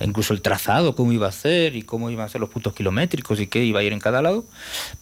[0.00, 3.38] incluso el trazado, cómo iba a ser y cómo iban a ser los puntos kilométricos
[3.40, 4.44] y qué iba a ir en cada lado,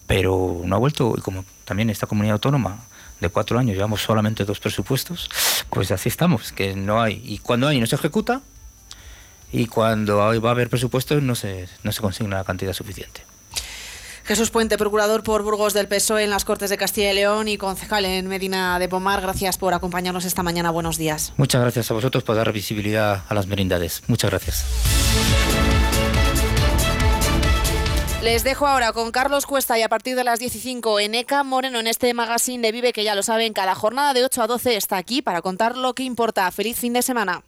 [0.06, 2.84] pero no ha vuelto, y como también esta comunidad autónoma
[3.20, 5.30] de cuatro años llevamos solamente dos presupuestos,
[5.70, 8.42] pues así estamos, que no hay, y cuando hay no se ejecuta,
[9.50, 13.31] y cuando va a haber presupuestos no se, no se consigna la cantidad suficiente.
[14.24, 17.58] Jesús Puente, procurador por Burgos del PSOE en las Cortes de Castilla y León y
[17.58, 19.20] concejal en Medina de Pomar.
[19.20, 20.70] Gracias por acompañarnos esta mañana.
[20.70, 21.32] Buenos días.
[21.36, 24.02] Muchas gracias a vosotros por dar visibilidad a las merindades.
[24.06, 24.64] Muchas gracias.
[28.22, 31.80] Les dejo ahora con Carlos Cuesta y a partir de las 15 en ECA Moreno
[31.80, 34.76] en este magazine de Vive que ya lo saben, cada jornada de 8 a 12
[34.76, 36.48] está aquí para contar lo que importa.
[36.52, 37.42] Feliz fin de semana.